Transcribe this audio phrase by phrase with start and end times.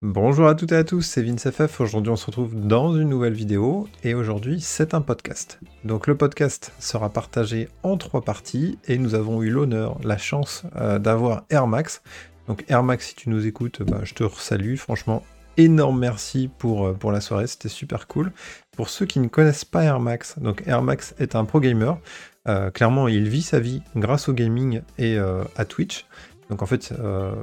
[0.00, 1.80] Bonjour à toutes et à tous, c'est VinceFF.
[1.80, 5.58] Aujourd'hui, on se retrouve dans une nouvelle vidéo et aujourd'hui, c'est un podcast.
[5.82, 10.62] Donc, le podcast sera partagé en trois parties et nous avons eu l'honneur, la chance
[10.76, 12.00] euh, d'avoir Air Max.
[12.46, 14.76] Donc, Air Max, si tu nous écoutes, bah, je te salue.
[14.76, 15.24] Franchement,
[15.56, 18.30] énorme merci pour, euh, pour la soirée, c'était super cool.
[18.76, 21.98] Pour ceux qui ne connaissent pas Air Max, donc Air Max est un pro gamer.
[22.46, 26.06] Euh, clairement, il vit sa vie grâce au gaming et à Twitch.
[26.48, 27.34] Donc en fait, euh,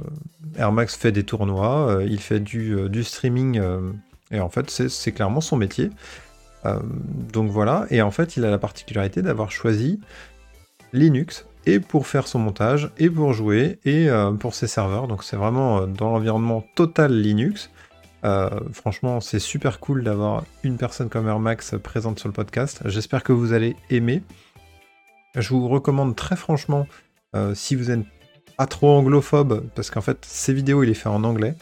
[0.56, 3.60] Air Max fait des tournois, euh, il fait du, euh, streaming,
[4.30, 5.90] et en fait c'est clairement son métier.
[7.32, 10.00] donc voilà, et en fait il a la particularité d'avoir choisi
[10.92, 14.08] Linux, et pour faire son montage, et pour jouer, et
[14.40, 15.06] pour ses serveurs.
[15.06, 17.70] Donc c'est vraiment dans l'environnement total Linux.
[18.72, 22.80] franchement, c'est super cool d'avoir une personne comme Air Max présente sur le podcast.
[22.86, 24.24] J'espère que vous allez aimer.
[25.36, 26.88] Je vous recommande très franchement,
[27.54, 28.00] si vous êtes
[28.56, 31.54] pas trop anglophobe, parce qu'en fait, ces vidéos, il est fait en anglais.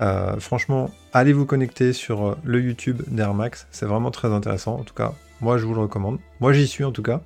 [0.00, 4.76] Euh, franchement, allez vous connecter sur euh, le YouTube d'Air Max, c'est vraiment très intéressant.
[4.76, 6.18] En tout cas, moi, je vous le recommande.
[6.40, 7.20] Moi, j'y suis en tout cas.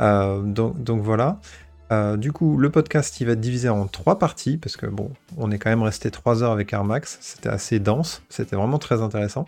[0.00, 1.38] Euh, donc, donc, voilà.
[2.16, 5.50] du coup, le podcast, il va être divisé en trois parties, parce que bon, on
[5.50, 7.18] est quand même resté trois heures avec Air Max.
[7.20, 9.46] C'était assez dense, c'était vraiment très intéressant.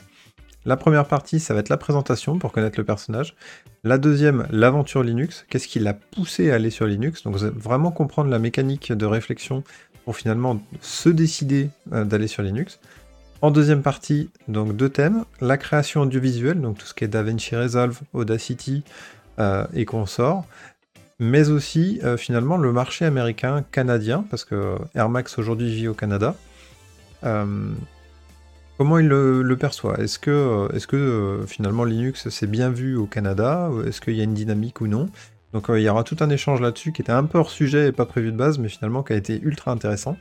[0.66, 3.36] La première partie, ça va être la présentation pour connaître le personnage.
[3.84, 5.46] La deuxième, l'aventure Linux.
[5.48, 7.22] Qu'est-ce qui l'a poussé à aller sur Linux?
[7.22, 9.62] Donc vraiment comprendre la mécanique de réflexion
[10.04, 12.80] pour finalement se décider euh, d'aller sur Linux.
[13.42, 17.54] En deuxième partie, donc deux thèmes la création audiovisuelle, donc tout ce qui est DaVinci
[17.54, 18.82] Resolve, Audacity
[19.38, 20.46] euh, et consorts,
[21.20, 25.94] mais aussi euh, finalement le marché américain canadien, parce que Air Max aujourd'hui vit au
[25.94, 26.34] Canada.
[28.78, 29.98] Comment il le, perçoit?
[30.00, 33.70] Est-ce que, euh, est que euh, finalement Linux s'est bien vu au Canada?
[33.86, 35.08] Est-ce qu'il y a une dynamique ou non?
[35.54, 37.88] Donc euh, il y aura tout un échange là-dessus qui était un peu hors sujet
[37.88, 40.18] et pas prévu de base, mais finalement qui a été ultra intéressant.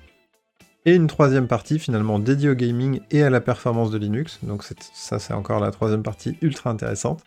[0.85, 4.39] Et une troisième partie finalement dédiée au gaming et à la performance de Linux.
[4.43, 7.23] Donc ça c'est encore la troisième partie ultra intéressante.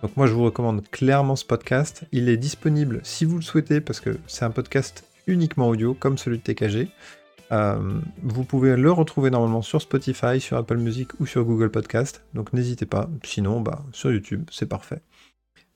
[0.00, 2.04] Donc moi je vous recommande clairement ce podcast.
[2.12, 6.16] Il est disponible si vous le souhaitez parce que c'est un podcast uniquement audio comme
[6.16, 6.88] celui de TKG.
[7.52, 12.24] Euh, vous pouvez le retrouver normalement sur Spotify, sur Apple Music ou sur Google Podcast.
[12.32, 13.10] Donc n'hésitez pas.
[13.24, 15.02] Sinon, bah, sur YouTube, c'est parfait.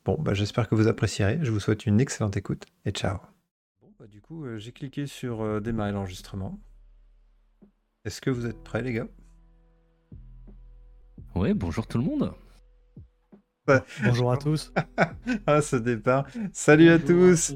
[0.05, 1.39] Bon, bah, j'espère que vous apprécierez.
[1.43, 3.19] Je vous souhaite une excellente écoute et ciao.
[3.83, 6.59] Bon, bah, du coup, euh, j'ai cliqué sur euh, démarrer l'enregistrement.
[8.07, 9.09] Est-ce que vous êtes prêts, les gars?
[11.35, 12.33] Ouais, bonjour tout le monde.
[14.05, 14.73] Bonjour à tous.
[15.47, 16.27] ah, ce départ.
[16.53, 17.55] Salut à tous.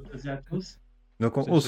[1.20, 1.60] Donc, on, on,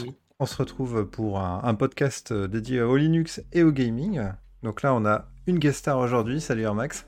[0.43, 4.21] on se retrouve pour un, podcast euh, dédié au Linux et au gaming.
[4.65, 6.41] Donc là, on a une guest star aujourd'hui.
[6.41, 7.07] Salut Max.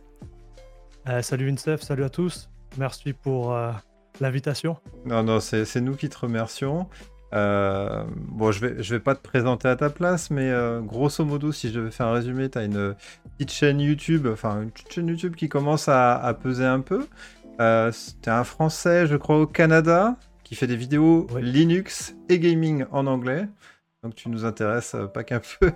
[1.09, 2.49] Euh, salut Vincef, salut à tous.
[2.78, 3.72] Merci pour euh,
[4.21, 4.77] l'invitation.
[5.05, 6.89] Non, non, c'est nous qui te remercions.
[7.33, 10.53] bon, je vais, je vais pas te présenter à ta place, mais
[10.83, 12.95] grosso modo, si je devais faire un résumé, tu as une
[13.37, 17.09] petite chaîne YouTube, enfin une petite chaîne YouTube qui commence à, peser un peu.
[17.61, 17.91] Euh,
[18.25, 23.06] es un Français, je crois, au Canada qui fait des vidéos Linux et gaming en
[23.06, 23.49] anglais.
[24.03, 25.72] Donc tu nous intéresses euh, pas qu'un peu.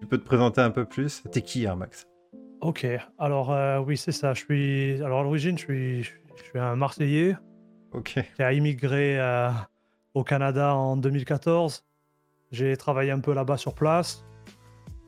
[0.00, 1.22] tu peux te présenter un peu plus.
[1.30, 2.08] T'es qui, hein, Max?
[2.62, 2.86] Ok,
[3.18, 4.34] alors euh, oui, c'est ça.
[4.34, 7.36] Je suis, alors à l'origine, je suis, je suis un Marseillais.
[7.92, 8.18] Ok.
[8.34, 9.50] Qui a immigré euh,
[10.14, 11.84] au Canada en 2014.
[12.50, 14.24] J'ai travaillé un peu là-bas sur place.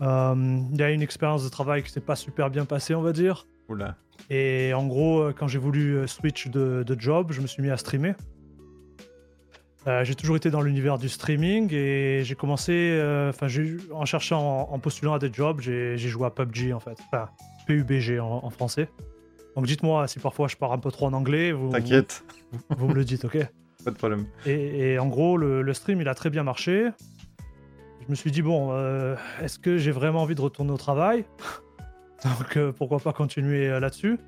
[0.01, 3.13] Il y a une expérience de travail qui s'est pas super bien passée, on va
[3.13, 3.47] dire.
[3.71, 3.97] Oula.
[4.29, 7.77] Et en gros, quand j'ai voulu switch de, de, job, je me suis mis à
[7.79, 8.15] streamer.
[9.87, 13.33] Euh, j'ai toujours été dans l'univers du streaming et j'ai commencé, euh,
[13.93, 17.29] en cherchant, en, postulant à des jobs, j'ai joué à PUBG en fait, enfin
[17.67, 18.89] PUBG en, français.
[19.57, 21.55] Donc dites-moi si parfois je pars un peu trop en anglais.
[21.71, 22.25] T'inquiète.
[22.71, 23.37] Vous, me le dites, ok?
[23.85, 24.25] Pas de problème.
[24.47, 26.89] Et, en gros, le, stream, il a très bien marché.
[28.03, 31.27] Je me suis dit, bon, euh, est-ce que j'ai vraiment envie de retourner au travail?
[32.25, 34.19] Donc pourquoi pas continuer là-dessus?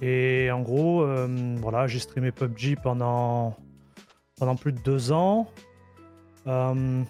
[0.00, 1.06] Et en gros,
[1.58, 3.56] voilà, j'ai streamé PUBG pendant
[4.42, 5.48] pendant plus de deux ans.
[6.48, 7.04] Euh,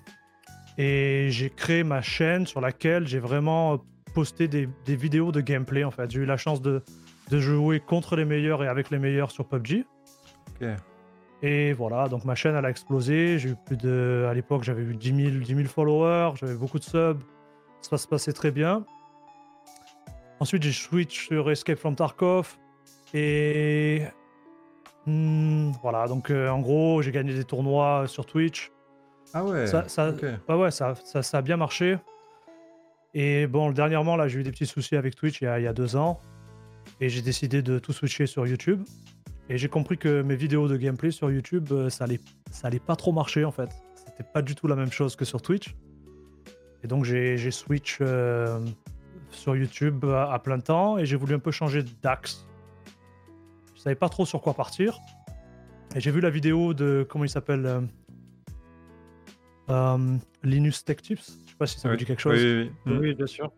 [0.76, 5.90] et j'ai créé ma chaîne sur laquelle j'ai vraiment posté des, vidéos de gameplay en
[5.90, 6.10] fait.
[6.10, 6.82] J'ai eu la chance de,
[7.30, 9.86] de, jouer contre les meilleurs et avec les meilleurs sur PUBG.
[11.40, 13.38] Et voilà, donc ma chaîne elle a explosé.
[13.38, 14.26] J'ai eu plus de.
[14.28, 17.22] À l'époque, j'avais eu 10 000, 10 000 followers, j'avais beaucoup de subs.
[17.80, 18.84] Ça se passait très bien.
[20.38, 22.58] Ensuite, j'ai switch sur Escape from Tarkov.
[23.14, 24.02] Et
[25.06, 28.70] Hmm, voilà, donc euh, en gros, j'ai gagné des tournois sur Twitch.
[29.34, 29.66] Ah ouais.
[29.66, 30.12] Ça, ça,
[30.48, 31.98] ouais, ça, ça, a bien marché.
[33.14, 35.96] Et bon, dernièrement, là, j'ai eu des petits soucis avec Twitch il y a, deux
[35.96, 36.20] ans.
[37.00, 38.82] Et j'ai décidé de tout switcher sur YouTube.
[39.48, 42.20] Et j'ai compris que mes vidéos de gameplay sur YouTube, euh, ça allait,
[42.50, 43.70] ça allait pas trop marcher en fait.
[43.94, 45.74] C'était pas du tout la même chose que sur Twitch.
[46.84, 48.60] Et donc j'ai switch, euh,
[49.30, 52.46] sur YouTube à plein temps et j'ai voulu un peu changer d'axe.
[53.82, 55.00] Je savais pas trop sur quoi partir.
[55.96, 57.04] Et j'ai vu la vidéo de.
[57.10, 57.80] Comment il s'appelle euh,
[59.70, 61.36] euh, Linus Tech Tips.
[61.46, 61.98] Je sais pas si ça vous Oui.
[61.98, 62.34] dit quelque chose.
[62.40, 62.98] Oui, oui, oui.
[63.00, 63.50] Oui, bien sûr.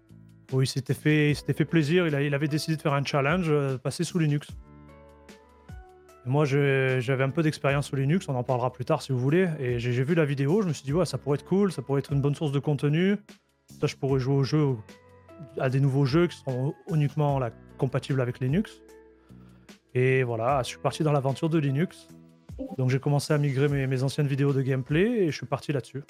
[0.51, 2.95] Où il s'était fait, il s'était fait plaisir, il, a- il avait décidé de faire
[2.95, 4.49] un challenge, euh, passer sous Linux.
[6.25, 9.13] Et moi, je- j'avais un peu d'expérience sous Linux, on en parlera plus tard si
[9.13, 9.47] vous voulez.
[9.59, 11.71] Et j'ai j'ai vu la vidéo, je me suis dit, ouais, ça pourrait être cool,
[11.71, 13.17] ça pourrait être une bonne source de contenu.
[13.79, 14.75] Ça, je pourrais jouer au jeu,
[15.59, 18.81] à des nouveaux jeux qui seront uniquement là, compatibles avec Linux.
[19.95, 22.09] Et voilà, je suis parti dans l'aventure de Linux.
[22.79, 25.73] Donc j'ai commencé à migrer mes, mes anciennes vidéos de gameplay et je suis parti
[25.73, 26.03] là-dessus.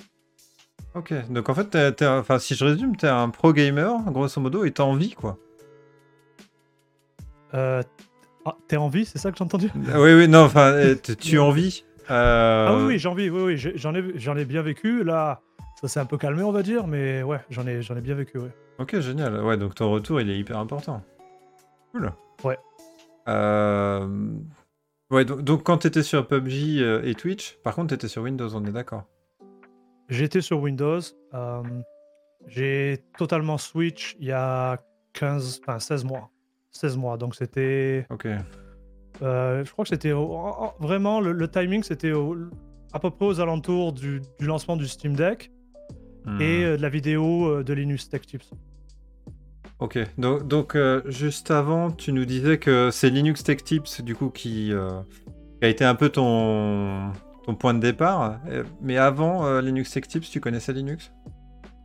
[0.94, 4.64] Ok, donc en fait, un- enfin, si je résume, t'es un pro gamer, grosso modo,
[4.64, 5.38] et t'as envie, quoi.
[7.54, 7.82] Euh,
[8.44, 9.70] ah, T'es en vie, c'est ça que j'ai entendu?
[9.92, 10.72] Ah oui, oui, non, enfin,
[11.02, 14.36] t- tu en vis euh, Ah oui, oui, j'ai envie, oui, oui, j'en ai, j'en
[14.36, 15.02] ai bien vécu.
[15.04, 15.40] Là,
[15.80, 18.14] ça s'est un peu calmé, on va dire, mais ouais, j'en ai, j'en ai bien
[18.14, 18.50] vécu, ouais.
[18.78, 19.42] Ok, génial.
[19.42, 21.02] Ouais, donc ton retour, il est hyper important.
[21.92, 22.12] Cool.
[23.28, 24.28] Euh,
[25.10, 28.48] Ouais, donc, donc quand t'étais sur PUBG euh, et Twitch, par contre, t'étais sur Windows,
[28.54, 29.04] on est d'accord.
[30.08, 31.00] J'étais sur Windows.
[31.34, 31.62] euh,
[32.48, 34.78] j'ai totalement switch il y a
[35.12, 36.30] 15, enfin 16 mois.
[36.72, 38.06] 16 mois, donc c'était.
[38.10, 38.26] Ok.
[39.22, 40.12] euh, je crois que c'était
[40.80, 42.12] vraiment le, le timing, c'était
[42.92, 45.50] à peu près aux alentours du, du lancement du Steam Deck
[46.26, 46.40] Hmm.
[46.40, 48.50] et de la vidéo de Linus Tech Tips.
[49.80, 54.14] Ok, donc, donc euh, juste avant, tu nous disais que c'est Linux Tech Tips, du
[54.14, 55.00] coup, qui, euh,
[55.60, 57.10] qui a été un peu ton,
[57.44, 58.38] ton point de départ.
[58.48, 61.12] Euh, Mais avant euh, Linux Tech Tips, tu connaissais Linux?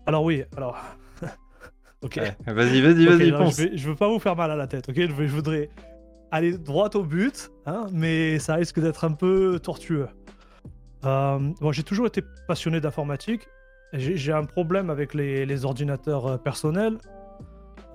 [0.06, 0.78] Alors oui, alors.
[2.04, 2.18] ok.
[2.18, 3.58] Ouais, Vas-y, vas-y, vas-y, pense.
[3.58, 4.96] je, vais- je veux pas vous faire mal à la tête, ok?
[4.96, 5.70] Je, vais- je voudrais
[6.32, 10.08] aller droit au but, hein, mais ça risque d'être un peu tortueux.
[11.02, 13.48] Bon, j'ai toujours été passionné d'informatique.
[13.94, 16.98] J'ai un problème avec les, les ordinateurs personnels.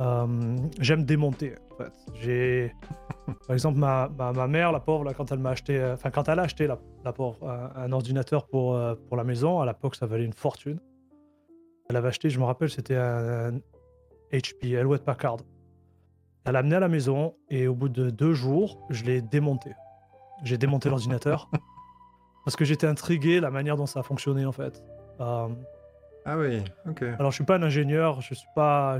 [0.00, 1.54] Euh, J'aime démonter.
[1.72, 1.92] En fait.
[2.14, 2.72] J'ai,
[3.46, 6.10] par exemple, ma, ma, ma mère, la pauvre, là, quand elle m'a acheté, euh, enfin
[6.10, 9.60] quand elle a acheté la, la pauvre un, un ordinateur pour euh, pour la maison,
[9.60, 10.80] à l'époque ça valait une fortune.
[11.88, 13.58] Elle avait acheté, je me rappelle, c'était un, un
[14.32, 15.36] HP, Hewlett Packard.
[16.44, 19.70] Elle l'a amené à la maison et au bout de deux jours, je l'ai démonté.
[20.42, 21.50] J'ai démonté l'ordinateur
[22.44, 24.82] parce que j'étais intrigué la manière dont ça fonctionnait en fait.
[25.18, 27.02] Ah oui, ok.
[27.18, 28.98] alors je suis pas un ingénieur, je suis pas,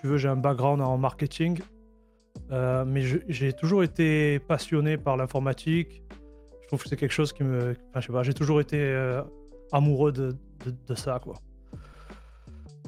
[0.00, 1.60] tu veux, j'ai un background en marketing,
[2.52, 6.02] euh, mais j'ai toujours été passionné par l'informatique.
[6.62, 8.78] Je trouve que c'est quelque chose qui me, enfin, je sais pas, j'ai toujours été
[8.80, 9.22] euh,
[9.72, 10.32] amoureux de,
[10.64, 11.34] de- de ça quoi.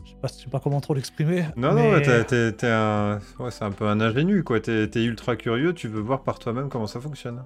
[0.05, 1.44] Je sais pas, je sais pas comment trop l'exprimer.
[1.56, 3.19] Non, mais- non, t'es- un...
[3.38, 4.61] ouais, c'est un peu un ingénu, quoi.
[4.61, 7.44] T'es t'es ultra curieux, tu veux voir par toi-même comment ça fonctionne.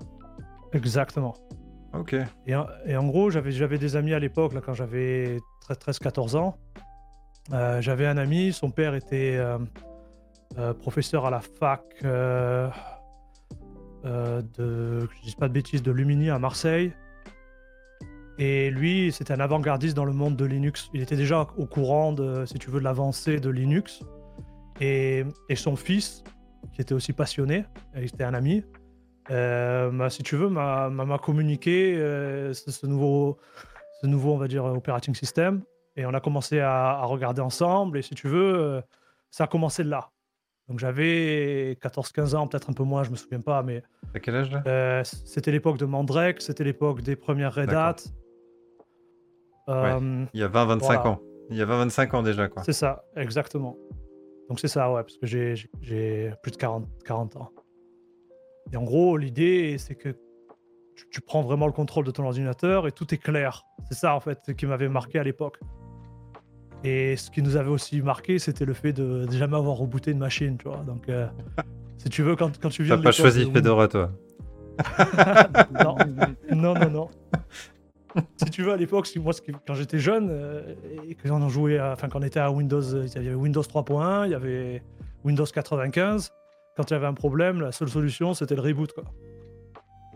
[0.72, 1.34] Exactement.
[1.94, 2.14] Ok.
[2.46, 6.36] Et, en- et en gros, j'avais j'avais des amis à l'époque, là, quand j'avais 13-14
[6.36, 6.56] ans.
[7.52, 9.58] Euh, j'avais un ami, son père était euh,
[10.58, 12.70] euh, professeur à la fac de,
[15.00, 16.92] je dise pas de bêtises, de Lumini à Marseille.
[18.38, 20.90] Et lui, c'était un avant-gardiste dans le monde de Linux.
[20.92, 24.02] Il était déjà au courant, de, si tu veux, de l'avancée de Linux.
[24.80, 26.22] Et, et son fils,
[26.74, 27.64] qui était aussi passionné,
[27.96, 28.62] il était un ami,
[29.28, 33.38] si tu veux, m'a, communiqué ce, ce nouveau,
[34.02, 35.62] ce nouveau, on va dire, operating system.
[35.96, 37.98] Et on a commencé à, à regarder ensemble.
[37.98, 38.80] Et si tu veux, euh,
[39.30, 40.10] ça a commencé là.
[40.68, 43.82] Donc j'avais 14-15 ans, peut-être un peu moins, je me souviens pas, mais
[44.12, 44.62] T'as quel âge là?
[44.66, 47.70] euh, c'était l'époque de Mandrake, c'était l'époque des premières Red.
[47.72, 47.96] Hat.
[49.68, 51.06] Euh, Il y a 20-25 Voilà.
[51.08, 51.20] ans.
[51.50, 52.62] Il y a 20-25 ans déjà, quoi.
[52.64, 53.76] C'est ça, exactement.
[54.48, 55.54] Donc c'est ça, ouais, parce que j'ai
[56.42, 57.50] plus de 40, 40 ans.
[58.72, 60.08] Et en gros, l'idée, c'est que
[60.96, 63.62] tu, tu prends vraiment le contrôle de ton ordinateur et tout est clair.
[63.88, 65.58] C'est ça, en fait, qui m'avait marqué à l'époque.
[66.84, 70.10] Et ce qui nous avait aussi marqué, c'était le fait de, de jamais avoir rebooté
[70.12, 70.84] une machine, tu vois.
[70.86, 71.26] Donc, euh,
[71.98, 74.12] si tu veux, quand, quand tu viens T'as pas choisi de Fedora, toi.
[75.82, 75.96] non,
[76.54, 77.08] non, non, non.
[78.36, 79.32] si tu veux, à l'époque, si- moi,
[79.66, 80.74] quand j'étais jeune, euh,
[81.08, 83.26] et que on en jouait, à- enfin, quand on était à Windows, euh, il y
[83.26, 84.82] avait Windows 3.1, il y avait
[85.24, 86.30] Windows 95.
[86.76, 89.04] Quand il y avait un problème, la seule solution, c'était le reboot, quoi.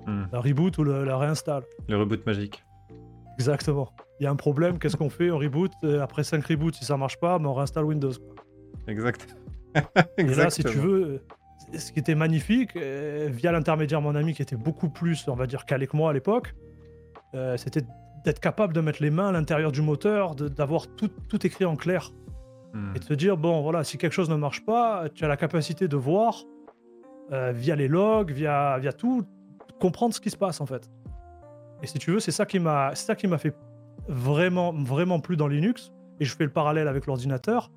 [0.07, 0.25] Hmm.
[0.33, 1.63] Le reboot ou le, la réinstalle.
[1.89, 2.63] Le reboot magique.
[3.41, 3.89] Exactement.
[4.19, 5.31] Il y a un problème, qu'est-ce qu'on fait?
[5.31, 5.73] On reboot.
[5.83, 8.13] euh, après 5 reboots, si ça marche pas, mais on réinstalle Windows.
[8.87, 9.35] Exact.
[10.19, 11.23] Et là, si tu veux,
[11.73, 15.35] euh, ce qui était magnifique, euh, via l'intermédiaire mon ami qui était beaucoup plus, on
[15.35, 16.55] va dire, calé que moi à l'époque,
[17.35, 17.83] euh, c'était
[18.25, 21.77] d'être capable de mettre les mains à l'intérieur du moteur, d'avoir tout, tout écrit en
[21.77, 22.11] clair.
[22.75, 22.93] Hmm.
[22.95, 25.39] Et de se dire, bon, voilà, si quelque chose ne marche pas, tu as la
[25.39, 26.45] capacité de voir,
[27.33, 29.25] euh, via les logs, via, via tout,
[29.81, 30.91] comprendre ce qui se passe en fait.
[31.83, 33.55] Et si tu veux, c'est ça qui m'a c'est ça qui m'a fait
[34.09, 35.93] vraiment, vraiment plu dans Linux.
[36.21, 37.71] Et je fais le parallèle avec l'ordinateur.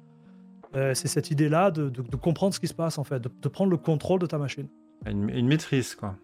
[0.76, 3.30] Euh, c'est cette idée-là de, de- de comprendre ce qui se passe, en fait, de,
[3.42, 4.68] de prendre le contrôle de ta machine.
[5.06, 6.16] Une, une maîtrise, quoi.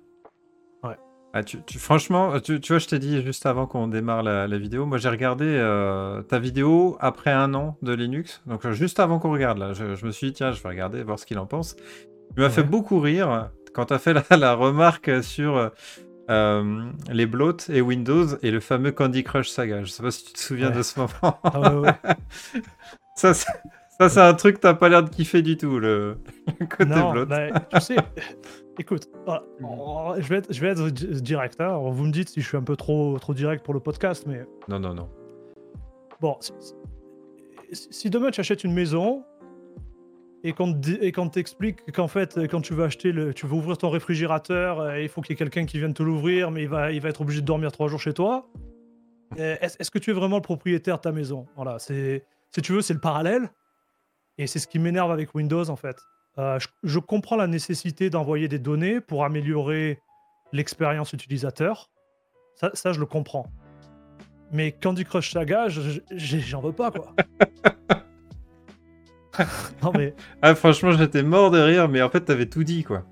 [0.84, 0.98] Ouais.
[1.34, 4.48] Ah, tu, tu- franchement, tu, tu vois, je t'ai dit juste avant qu'on démarre la,
[4.48, 8.72] la vidéo, moi j'ai regardé euh, ta vidéo après un an de Linux, donc euh,
[8.72, 11.20] juste avant qu'on regarde là, je, je me suis dit, tiens, je vais regarder, voir
[11.20, 11.76] ce qu'il en pense.
[12.36, 12.68] Il m'a fait Ouais.
[12.68, 15.72] beaucoup rire quand tu as fait la, la remarque sur
[16.30, 19.84] euh, les bloats et Windows et le fameux Candy Crush Saga.
[19.84, 20.76] Je sais pas si tu te souviens Ouais.
[20.78, 21.40] de ce moment.
[21.44, 21.94] Ah ouais, ouais.
[23.16, 23.48] ça, c'est-
[24.00, 26.18] ça, c'est un truc que t'as pas l'air de kiffer du tout, le,
[26.60, 27.26] le côté non, bloat.
[27.26, 27.96] bah, tu sais,
[28.80, 31.60] écoute, voilà, on- je, vais être, je vais être di- direct.
[31.60, 31.78] hein.
[31.92, 34.46] Vous me dites si je suis un peu trop, trop direct pour le podcast, mais
[34.70, 35.10] Non, non, non.
[36.22, 36.54] bon, si,
[37.74, 39.24] si- si demain tu achètes une maison
[40.44, 40.80] et qu'on
[41.14, 44.80] qu'on t'explique qu'en fait, euh, quand tu veux acheter, le, tu veux ouvrir ton réfrigérateur,
[44.80, 47.02] euh, il faut qu'il y ait quelqu'un qui vienne te l'ouvrir, mais il va, il
[47.02, 48.48] va être obligé de dormir trois jours chez toi.
[49.38, 51.46] euh, Est-ce que tu es vraiment le propriétaire de ta maison?
[51.56, 53.50] Voilà, c'est, si tu veux, c'est le parallèle.
[54.38, 55.98] Et c'est ce qui m'énerve avec Windows en fait.
[56.38, 60.00] Je, comprends la nécessité d'envoyer des données pour améliorer
[60.54, 61.90] l'expérience utilisateur.
[62.56, 63.48] Ça, je le comprends.
[64.54, 67.14] Mais Candy Crush Saga, j'en veux pas quoi.
[69.84, 73.04] non mais Ah, franchement, j'étais mort de rire, mais en fait, t'avais tout dit, quoi.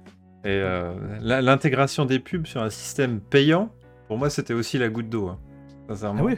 [0.43, 3.69] Et euh, l'intégration des pubs sur un système payant,
[4.07, 5.27] pour moi, c'était aussi la goutte d'eau.
[5.29, 5.39] hein.
[5.89, 6.22] Sincèrement.
[6.24, 6.36] Ah oui.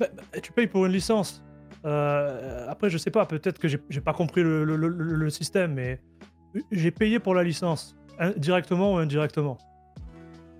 [0.00, 1.42] Bah, bah, tu payes pour une licence.
[1.84, 5.30] Euh, après, je sais pas, peut-être que j'ai pas compris le, le- le- le- le
[5.30, 6.00] système, mais
[6.70, 7.96] j'ai payé pour la licence,
[8.36, 9.58] directement ou indirectement.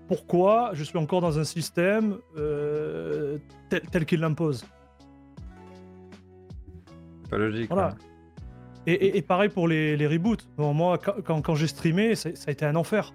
[0.07, 3.37] Pourquoi je suis encore dans un système euh,
[3.69, 4.65] tel, tel qu'il l'impose?
[7.29, 7.69] Pas logique.
[7.71, 7.89] Voilà.
[7.89, 7.93] ouais.
[8.87, 10.47] Et, et- et pareil pour les, les reboots.
[10.57, 13.13] Bon, moi, quand, j'ai streamé, ça, ça a été un enfer.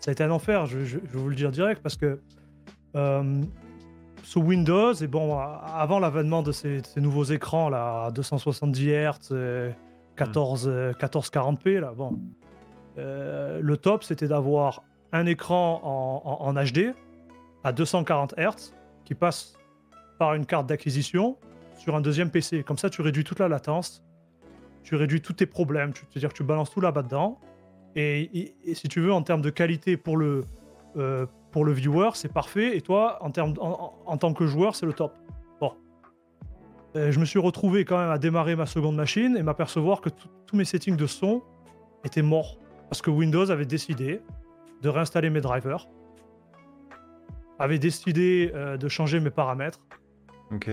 [0.00, 2.20] Ça a été un enfer, je, je- je vais vous le dire direct, parce que
[2.96, 3.42] euh,
[4.22, 9.70] sous Windows, et bon, avant l'avènement de ces, nouveaux écrans là, à 270 Hz, euh,
[10.16, 12.18] 14, euh, 1440p, là, bon,
[12.98, 16.94] euh, le top c'était d'avoir un écran en, en- en HD
[17.64, 18.72] à 240 Hz
[19.04, 19.54] qui passe
[20.18, 21.36] par une carte d'acquisition
[21.78, 22.62] sur un deuxième PC.
[22.64, 24.02] Comme ça, tu réduis toute la latence,
[24.88, 27.38] tu réduis tous tes problèmes, tu- c'est-à-dire tu balances tout là-bas dedans.
[27.94, 30.44] Et, et- et si tu veux, en termes de qualité pour le,
[30.96, 32.74] euh, pour le viewer, c'est parfait.
[32.74, 35.12] Et toi, en, termes, en, en- en tant que joueur, c'est le top.
[35.60, 35.72] Bon.
[36.96, 40.08] Euh, je me suis retrouvé quand même à démarrer ma seconde machine et m'apercevoir que
[40.46, 41.42] tous mes settings de son
[42.02, 42.56] étaient morts.
[42.88, 44.22] Parce que Windows avait décidé
[44.80, 45.86] de réinstaller mes drivers,
[47.58, 49.80] avait décidé euh, de changer mes paramètres.
[50.50, 50.70] Ok.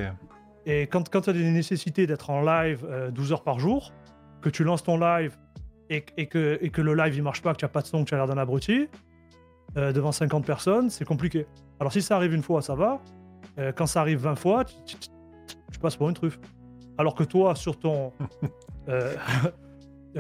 [0.66, 3.92] Et quand, quand tu as des nécessités d'être en live euh, 12 heures par jour,
[4.46, 5.36] que tu lances ton live
[5.90, 7.88] et, et que, et que le live il marche pas, que tu n'as pas de
[7.88, 8.88] son, que tu as l'air d'un abruti,
[9.76, 11.48] euh, devant 50 personnes, c'est compliqué.
[11.80, 13.02] Alors si ça arrive une fois, ça va.
[13.58, 15.10] Euh, quand ça arrive 20 fois, tu, tu- tu-
[15.72, 16.40] tu passes pour une truffe.
[17.00, 18.14] Alors que toi, sur ton,
[18.90, 19.16] euh,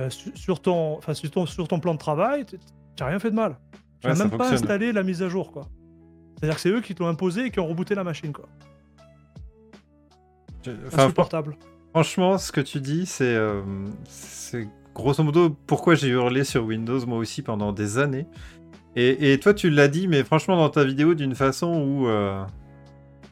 [0.09, 2.57] sur, sur ton, enfin, sur, ton, sur ton plan de travail, tu
[2.99, 3.57] n'as rien fait de mal.
[4.01, 4.55] Tu n'as même pas fonctionne.
[4.55, 5.51] installé la mise à jour.
[5.51, 5.67] quoi.
[6.35, 8.33] C'est-à-dire que c'est eux qui t'ont imposé et qui ont rebooté la machine.
[8.33, 8.45] quoi.
[10.87, 11.55] Enfin, Insupportable.
[11.95, 13.61] Franchement, ce que tu dis, c'est euh,
[14.03, 18.27] c'est grosso modo pourquoi j'ai hurlé sur Windows moi aussi pendant des années.
[18.97, 22.45] Et, toi, tu l'as dit, mais franchement, dans ta vidéo, d'une façon où euh,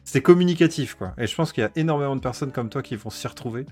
[0.04, 1.14] c'est communicatif, quoi.
[1.16, 3.64] Et je pense qu'il y a énormément de personnes comme toi qui vont s'y retrouver.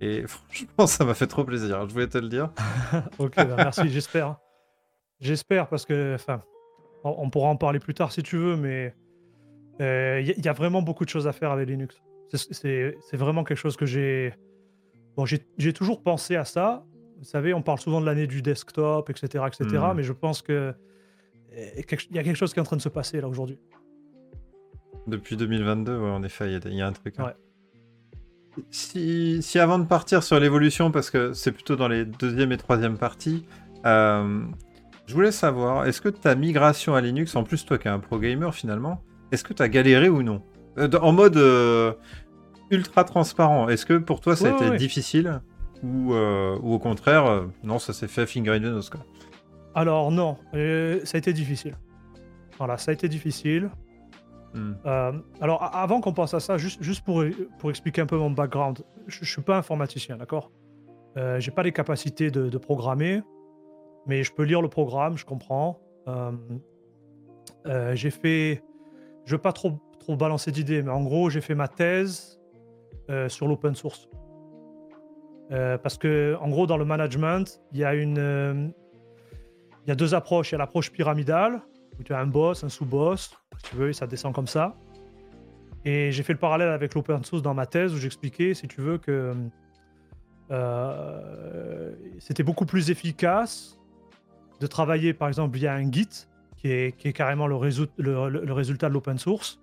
[0.00, 1.88] Et franchement, ça m'a fait trop plaisir.
[1.88, 2.50] Je voulais te le dire.
[3.18, 4.26] Ok, bah, merci, j'espère.
[4.28, 4.38] hein.
[5.20, 6.42] J'espère parce que, enfin,
[7.04, 8.94] on, pourra en parler plus tard si tu veux, mais
[9.80, 12.00] il a- y a vraiment beaucoup de choses à faire avec Linux.
[12.38, 14.34] C'est- vraiment quelque chose que j'ai.
[15.16, 16.84] Bon, j'ai toujours pensé à ça.
[17.18, 19.64] Vous savez, on parle souvent de l'année du desktop, etc., etc.
[19.72, 19.92] Mhm.
[19.96, 20.74] Mais je pense que
[21.86, 23.58] quelque- il y a quelque chose qui est en train de se passer là aujourd'hui.
[25.06, 27.14] Depuis 2022, ouais, en effet, il y a- il y, a un truc.
[27.18, 27.24] hein.
[27.26, 27.34] Ouais.
[28.70, 32.56] Si, si avant de partir sur l'évolution, parce que c'est plutôt dans les deuxième et
[32.56, 33.44] troisième parties,
[33.84, 34.42] euh,
[35.06, 37.98] je voulais savoir, est-ce que ta migration à Linux, en plus toi qui es un
[37.98, 40.42] pro gamer finalement, est-ce que tu as galéré ou non?
[40.78, 41.92] Euh, En mode euh,
[42.70, 45.40] ultra transparent, est-ce que pour toi ça a été ouais, difficile
[45.82, 49.00] ou, euh, ou au contraire, euh, non, ça s'est fait finger in the nose quoi.
[49.74, 51.76] Alors non, euh, ça a été difficile.
[52.58, 53.70] Voilà, ça a été difficile.
[54.54, 54.74] Hmm.
[55.40, 57.24] Alors, avant qu'on passe à ça, juste, juste pour,
[57.58, 60.52] pour expliquer un peu mon background, je, je suis pas informaticien, d'accord?
[61.38, 63.22] J'ai pas les capacités de, de programmer,
[64.06, 65.80] mais je peux lire le programme, je comprends.
[67.66, 68.62] J'ai fait,
[69.24, 72.40] je veux pas trop, trop balancer d'idées, mais en gros, j'ai fait ma thèse
[73.10, 74.08] euh, sur l'open source.
[75.52, 78.68] Euh, parce que, en gros, dans le management, il y a une, euh,
[79.84, 80.50] il y a deux approches.
[80.50, 81.60] Il y a l'approche pyramidale,
[81.98, 84.74] où tu as un boss, un sous-boss, si tu veux, et ça descend comme ça.
[85.84, 88.80] Et j'ai fait le parallèle avec l'open source dans ma thèse, où j'expliquais, si tu
[88.80, 89.34] veux, que
[92.20, 93.78] c'était beaucoup plus efficace
[94.60, 96.28] de travailler par exemple via un Git,
[96.64, 99.60] qui est, carrément le, résultat de l'open source,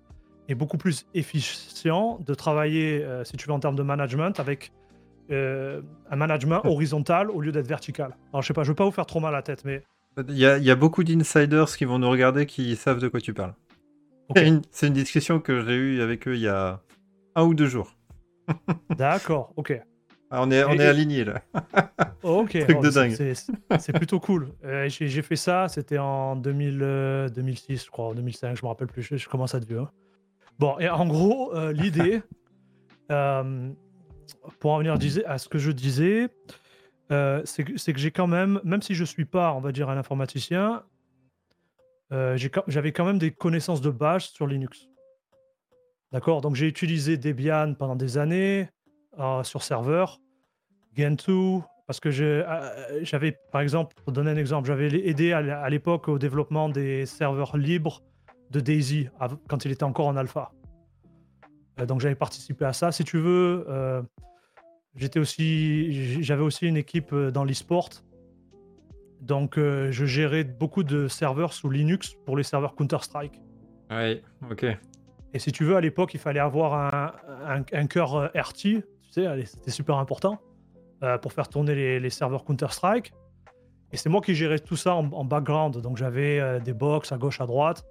[0.54, 4.72] beaucoup plus efficient de travailler, euh, si tu veux, en termes de management, avec
[5.30, 8.16] euh, un management horizontal au lieu d'être vertical.
[8.32, 9.82] Alors je sais pas, je veux pas vous faire trop mal à la tête, mais...
[10.28, 13.20] Il y a, y a beaucoup d'insiders qui vont nous regarder qui savent de quoi
[13.20, 13.54] tu parles.
[14.36, 16.80] C'est une, une, discussion que j'ai eue avec eux il y a
[17.34, 17.96] un ou deux jours.
[18.96, 19.80] D'accord, ok.
[20.34, 21.42] Ah, on est, on est aligné là.
[22.22, 23.34] ok, Truc de dingue.
[23.78, 24.48] C'est plutôt cool.
[24.64, 28.68] Euh, j'ai fait ça, c'était en 2000, 2006, euh, je crois, en 2005, je me
[28.68, 29.80] rappelle plus, je, commence à être vieux.
[29.80, 29.90] Hein.
[30.58, 32.22] Bon, et en gros, euh, l'idée,
[34.58, 36.28] pour en venir à ce que je disais,
[37.44, 39.98] c'est que, que j'ai quand même, même si je suis pas, on va dire, un
[39.98, 40.82] informaticien,
[42.10, 44.88] j'avais quand même des connaissances de base sur Linux.
[46.12, 46.40] D'accord?
[46.42, 48.68] Donc j'ai utilisé Debian pendant des années
[49.42, 50.20] sur serveur.
[50.96, 56.08] Gentoo, parce que euh, j'avais, par exemple, pour donner un exemple, j'avais aidé à l'époque
[56.08, 58.02] au développement des serveurs libres
[58.52, 59.08] de Daisy
[59.48, 60.52] quand il était encore en alpha.
[61.80, 62.92] Euh, donc j'avais participé à ça.
[62.92, 64.02] Si tu veux, euh,
[64.94, 67.88] j'étais aussi, j'avais aussi une équipe dans l'e-sport.
[69.20, 73.40] Donc je gérais beaucoup de serveurs sous Linux pour les serveurs Counter-Strike.
[73.90, 74.66] Oui, ok.
[75.34, 77.12] Et si tu veux, à l'époque, il fallait avoir un,
[77.46, 80.40] un, un cœur RT, tu sais, c'était super important.
[81.02, 83.12] Euh, pour faire tourner les, serveurs Counter-Strike.
[83.90, 85.78] Et c'est moi qui gérais tout ça en, background.
[85.78, 87.84] Donc j'avais euh, des box à gauche, à droite.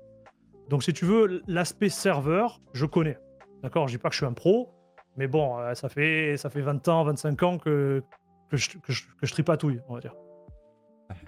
[0.71, 3.17] Donc si tu veux, l'aspect serveur, je connais.
[3.61, 4.69] D'accord Je dis pas que je suis un pro,
[5.17, 8.01] mais bon, euh, ça, fait, ça fait 20 ans, 25 ans que,
[8.49, 10.15] que, je, que, je, que je tripatouille, on va dire.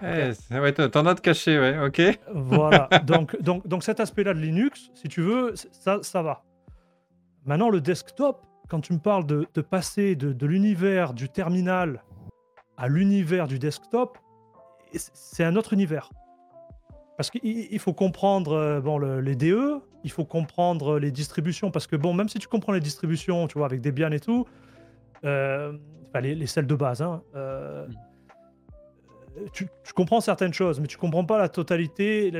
[0.02, 2.00] Eh, ouais, t'en as de caché, ouais, ok.
[2.32, 6.42] Voilà, donc, donc, donc cet aspect-là de Linux, si tu veux, ça, ça va.
[7.44, 12.02] Maintenant, le desktop, quand tu me parles de, passer de, l'univers du terminal
[12.78, 14.16] à l'univers du desktop,
[14.94, 16.08] c'est un autre univers.
[17.16, 21.96] Parce qu'il faut comprendre euh, bon, les DE, il faut comprendre les distributions, parce que
[21.96, 24.46] bon, même si tu comprends les distributions, tu vois, avec Debian et tout,
[25.24, 25.72] euh,
[26.20, 27.86] les, les, celles de base, hein, euh,
[29.52, 32.32] tu, comprends certaines choses, mais tu comprends pas la totalité.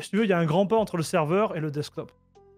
[0.00, 2.12] Si tu veux, il y a un grand pas entre le serveur et le desktop.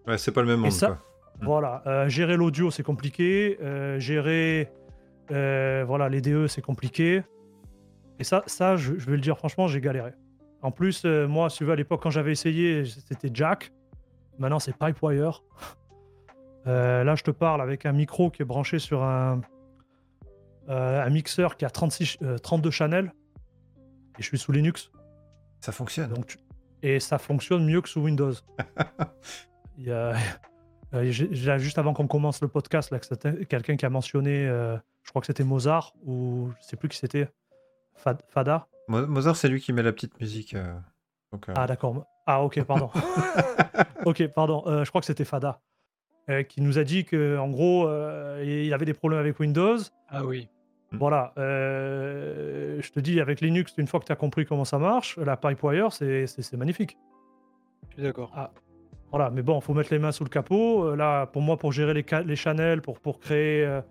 [0.07, 0.71] Ouais, c'est pas le même monde.
[0.77, 0.89] quoi.
[0.89, 1.45] Mm.
[1.45, 3.57] Voilà, euh, gérer l'audio c'est compliqué,
[3.97, 4.71] gérer
[5.29, 7.23] voilà les DE c'est compliqué.
[8.19, 10.11] Et ça, ça je, vais le dire franchement, j'ai galéré.
[10.65, 13.71] En plus, moi, si tu veux, à l'époque quand j'avais essayé, c'était Jack.
[14.39, 15.43] Maintenant c'est Pipewire.
[16.65, 19.41] là, je te parle avec un micro qui est branché sur un,
[20.67, 23.13] un mixeur qui a 36, 32 channels.
[24.17, 24.91] Et je suis sous Linux.
[25.61, 26.11] Ça fonctionne.
[26.11, 26.37] Donc,
[26.81, 28.33] Et ça fonctionne mieux que sous Windows.
[29.77, 30.15] Il y a
[30.93, 32.99] euh, juste avant qu'on commence le podcast, là,
[33.45, 36.97] quelqu'un qui a mentionné, euh, je crois que c'était Mozart, ou je sais plus qui
[36.97, 37.27] c'était,
[38.29, 38.67] Fada.
[38.87, 40.53] Mozart, c'est lui qui met la petite musique.
[40.53, 40.73] Euh,
[41.55, 42.05] ah, d'accord.
[42.25, 42.89] Ah, ok, pardon.
[44.05, 44.63] ok, pardon.
[44.65, 45.59] je crois que c'était Fada.
[46.49, 47.89] qui nous a dit que en gros,
[48.41, 49.77] il avait des problèmes avec Windows.
[50.09, 50.47] Ah oui.
[50.91, 50.97] Hmm.
[50.97, 51.33] Voilà.
[51.35, 55.35] je te dis, avec Linux, une fois que tu as compris comment ça marche, la
[55.37, 56.97] Pipewire, c'est magnifique.
[57.89, 58.31] Je suis d'accord.
[58.35, 58.51] Ah,
[59.11, 60.83] voilà, mais bon, il faut mettre les mains sous le capot.
[60.83, 63.81] Euh, là, pour moi, pour gérer les, les channels, pour, pour créer euh,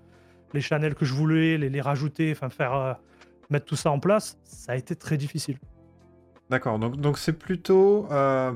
[0.53, 2.93] les channels que je voulais, les, les rajouter, enfin faire euh,
[3.55, 5.59] mettre tout ça en place, ça a été très difficile.
[6.51, 8.07] D'accord, donc donc c'est plutôt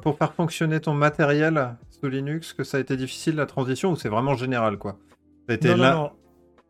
[0.03, 3.97] pour faire fonctionner ton matériel sous Linux que ça a été difficile la transition ou
[3.97, 4.99] c'est vraiment général quoi?
[5.47, 5.95] Ça a été là...
[5.95, 6.11] non,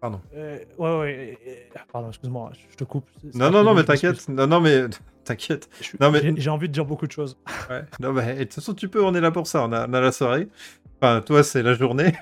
[0.00, 0.20] Pardon.
[0.32, 1.38] ouais, ouais.
[1.92, 3.06] Pardon, excuse-moi, je te coupe.
[3.34, 4.28] Non, non, non, mais t'inquiète.
[4.28, 4.84] Non, non, mais
[5.24, 5.68] t'inquiète.
[5.80, 7.36] J'ai envie de dire beaucoup de choses.
[7.70, 7.84] Ouais.
[8.00, 10.12] Non, mais de toute façon, tu peux, on est là pour ça, on a, la
[10.12, 10.48] soirée.
[11.00, 12.14] Enfin, toi, c'est la journée.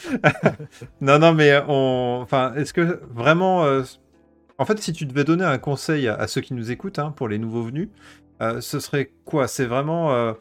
[1.00, 2.18] non, non, mais on.
[2.22, 3.64] Enfin, est-ce que vraiment.
[3.64, 3.82] Euh,
[4.58, 7.28] en fait, si tu devais donner un conseil à, ceux qui nous écoutent, hein, pour
[7.28, 7.88] les nouveaux venus,
[8.42, 9.48] euh, ce serait quoi?
[9.48, 10.12] C'est vraiment.
[10.12, 10.32] Euh,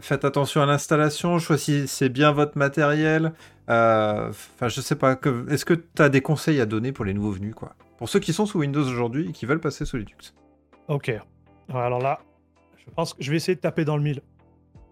[0.00, 3.32] faites attention à l'installation, choisissez bien votre matériel.
[3.68, 5.18] Enfin, je sais pas.
[5.48, 7.74] Est-ce que tu as des conseils à donner pour les nouveaux venus, quoi?
[7.98, 10.34] Pour ceux qui sont sous Windows aujourd'hui et qui veulent passer sous Linux
[10.88, 11.12] Ok.
[11.68, 12.20] Alors là,
[12.78, 14.22] je pense que je vais essayer de taper dans le mille.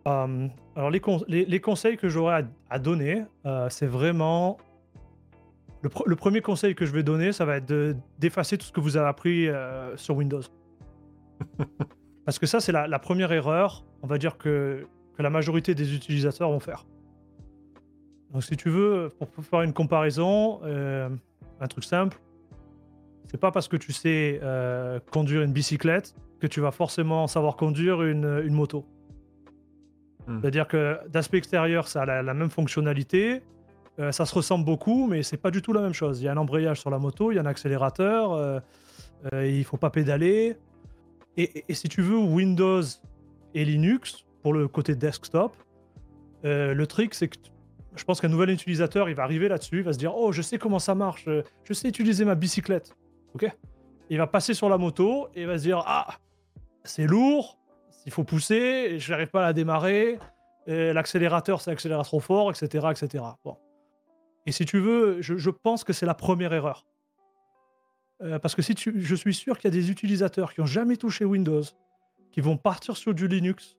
[0.07, 4.59] Euh, alors les, les, conseils que j'aurais à, donner, euh, c'est vraiment...
[5.83, 8.97] Le, premier conseil que je vais donner, ça va être d'effacer tout ce que vous
[8.97, 10.43] avez appris euh, sur Windows.
[12.25, 14.87] Parce que ça, c'est la, première erreur, on va dire, que,
[15.17, 16.85] que la majorité des utilisateurs vont faire.
[18.33, 22.19] Donc si tu veux, pour faire une comparaison, un truc simple,
[23.31, 27.57] c'est pas parce que tu sais euh, conduire une bicyclette que tu vas forcément savoir
[27.57, 28.87] conduire une, moto.
[30.27, 30.41] Hmm.
[30.41, 33.43] C'est-à-dire que d'aspect extérieur, ça a la, même fonctionnalité.
[33.99, 36.21] Euh, ça se ressemble beaucoup, mais c'est pas du tout la même chose.
[36.21, 38.61] Il y a un embrayage sur la moto, il y a un accélérateur, euh,
[39.33, 40.57] euh, il faut pas pédaler.
[41.37, 42.83] Et, si tu veux, Windows
[43.55, 45.57] et Linux, pour le côté desktop,
[46.45, 47.37] euh, le truc, c'est que
[47.95, 50.43] je pense qu'un nouvel utilisateur, il va arriver là-dessus, il va se dire Oh, je
[50.43, 52.97] sais comment ça marche, euh, je sais utiliser ma bicyclette.
[53.35, 53.49] Ok?
[54.11, 56.19] Il va passer sur la moto et il va se dire Ah,
[56.83, 57.59] c'est lourd,
[58.05, 60.19] il faut pousser, je n'arrive pas à la démarrer,
[60.67, 62.89] l'accélérateur, ça accélère trop fort, etc.
[62.91, 63.25] etc.
[63.45, 63.57] Bon.
[64.49, 66.87] Et si tu veux, je, je pense que c'est la première erreur.
[68.23, 70.67] Euh, parce que si tu, je suis sûr qu'il y a des utilisateurs qui n'ont
[70.67, 71.65] jamais touché Windows,
[72.33, 73.77] qui vont partir sur du Linux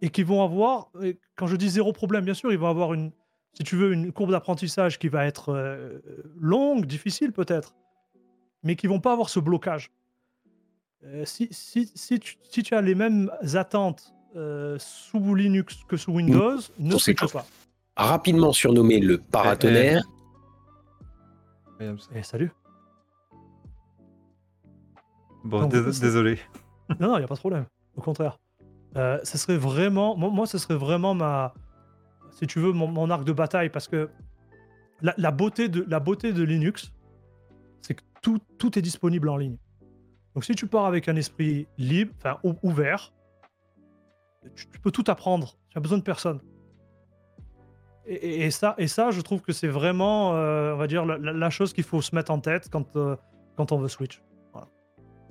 [0.00, 0.92] et qui vont avoir,
[1.34, 3.10] quand je dis zéro problème, bien sûr, ils vont avoir une,
[3.52, 5.98] si tu veux, une courbe d'apprentissage qui va être euh,
[6.38, 7.74] longue, difficile peut-être,
[8.62, 9.90] mais qui vont pas avoir ce blocage.
[11.04, 15.96] Euh, si, si, si, tu, si tu as les mêmes attentes euh, sous Linux que
[15.96, 17.44] sous Windows, ne On sait switch pas.
[17.96, 20.02] Rapidement surnommé le paratonnerre.
[21.78, 22.08] Williams.
[22.14, 22.50] Et salut.
[25.44, 26.38] Bon, Donc, dés- c'est- désolé.
[26.98, 27.66] Non, non, il n'y a pas de problème.
[27.96, 28.38] Au contraire.
[28.96, 30.16] Euh, ce serait vraiment.
[30.16, 31.54] Moi, moi, ce serait vraiment ma.
[32.32, 33.70] Si tu veux, mon, mon arc de bataille.
[33.70, 34.10] Parce que
[35.00, 36.92] la, la beauté, de, la beauté de Linux,
[37.80, 39.56] c'est que tout, tout est disponible en ligne.
[40.34, 43.12] Donc, si tu pars avec un esprit libre, enfin ou- ouvert,
[44.56, 45.56] tu, tu peux tout apprendre.
[45.68, 46.40] Tu as besoin de personne.
[48.10, 51.06] Et, et- et ça, et ça, je trouve que c'est vraiment, euh, on va dire,
[51.06, 53.14] la, chose qu'il faut se mettre en tête quand, euh,
[53.56, 54.20] quand on veut switch.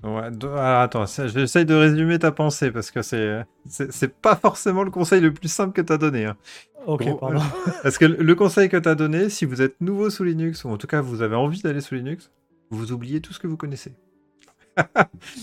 [0.02, 4.84] Ouais, do- alors, attends, j'essaye de résumer ta pensée parce que c'est c'est pas forcément
[4.84, 6.24] le conseil le plus simple que tu as donné.
[6.24, 6.38] hein.
[6.86, 7.42] Ok, Gros- pardon.
[7.84, 10.70] Parce que le conseil que tu as donné, si vous êtes nouveau sous Linux, ou
[10.70, 12.32] en tout cas vous avez envie d'aller sous Linux,
[12.70, 13.94] vous oubliez tout ce que vous connaissez.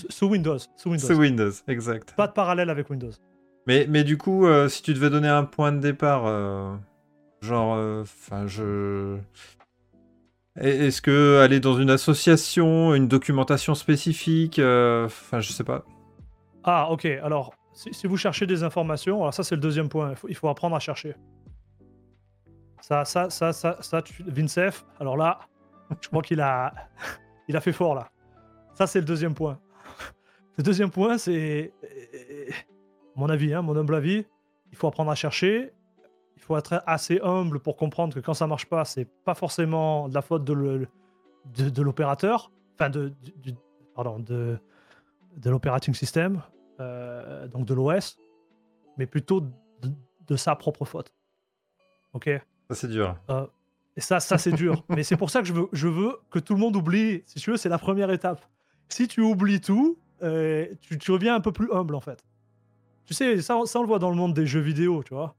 [0.08, 0.56] Sous Windows.
[0.76, 1.06] Sous Windows.
[1.06, 2.14] Sous Windows, exact.
[2.16, 3.10] Pas de parallèle avec Windows.
[3.66, 6.24] Mais, mais du coup, euh, si tu devais donner un point de départ,
[7.40, 9.18] genre, enfin, je.
[10.58, 15.84] Est-ce que aller dans une association, une documentation spécifique, enfin, je sais pas.
[16.64, 17.04] Ah, ok.
[17.04, 20.14] Alors, si, vous cherchez des informations, alors ça, c'est le deuxième point.
[20.28, 21.14] Il faut, apprendre à chercher.
[22.80, 24.02] Ça, ça, ça, ça, ça.
[24.26, 25.38] Vincef, alors là,
[26.00, 26.72] je crois qu'il a,
[27.48, 28.10] il a fait fort, là.
[28.74, 29.58] Ça, c'est le deuxième point.
[30.56, 32.50] Le deuxième point, c'est, euh,
[33.14, 34.24] mon avis, hein, mon humble avis,
[34.72, 35.72] il faut apprendre à chercher.
[36.36, 40.08] Il faut être assez humble pour comprendre que quand ça marche pas, c'est pas forcément
[40.08, 40.88] de la faute de, le-
[41.56, 43.54] de, de l'opérateur, enfin de, du-
[43.94, 44.58] pardon, de,
[45.36, 46.42] de l'operating system,
[46.80, 48.18] euh, donc de l'OS,
[48.98, 49.90] mais plutôt de,
[50.26, 51.12] de sa propre faute.
[52.12, 52.28] Ok?
[52.68, 53.16] Ça, c'est dur.
[53.96, 54.84] Et ça, ça c'est dur.
[54.90, 57.22] mais c'est pour ça que je veux, je veux que tout le monde oublie.
[57.26, 58.44] Si tu veux, c'est la première étape.
[58.88, 62.22] Si tu oublies tout, euh, tu, tu reviens un peu plus humble en fait.
[63.06, 65.34] Tu sais, ça, ça on le voit dans le monde des jeux vidéo, tu vois.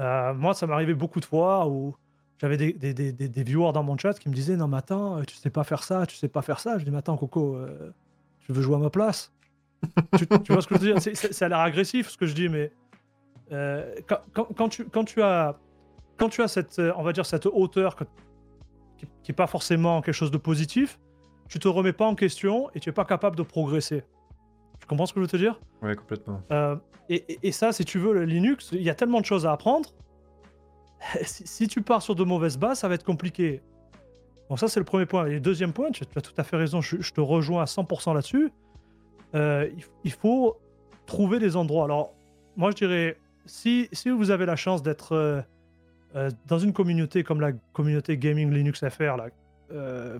[0.00, 1.94] Euh, moi, ça m'est arrivé beaucoup de fois où
[2.38, 5.18] j'avais des, des, des, des- viewers dans mon chat qui me disaient Non, mais attends,
[5.18, 6.78] euh, tu sais pas faire ça, tu sais pas faire ça.
[6.78, 7.90] Je dis Mais attends, Coco, euh,
[8.40, 9.32] tu veux jouer à ma place?
[10.18, 11.02] Tu, tu vois ce que je veux dire?
[11.02, 12.72] C'est- c'est- Ça a l'air agressif ce que je dis, mais
[13.52, 15.56] euh, quand, quand- quand tu, quand tu as
[16.16, 18.04] quand tu as cette, on va dire, cette hauteur que-
[18.98, 20.98] qui n'est pas forcément quelque chose de positif,
[21.48, 24.04] tu te remets pas en question et tu es pas capable de progresser.
[24.90, 26.42] Comprends ce que je veux te dire Ouais, complètement.
[26.50, 26.74] Euh,
[27.08, 29.46] et, et- et ça, si tu veux, le Linux, il y a tellement de choses
[29.46, 29.90] à apprendre.
[31.22, 33.62] Si, si tu pars sur de mauvaises bases, ça va être compliqué.
[34.48, 35.26] Bon, ça, c'est le premier point.
[35.26, 37.62] Et le deuxième point, tu, tu as tout à fait raison, je, je te rejoins
[37.62, 38.50] à 100% là-dessus.
[39.36, 40.58] Euh, il, il faut
[41.06, 41.84] trouver des endroits.
[41.84, 42.12] Alors,
[42.56, 45.12] moi, je dirais, si, si vous avez la chance d'être
[46.16, 49.28] euh, dans une communauté comme la communauté Gaming Linux FR, là,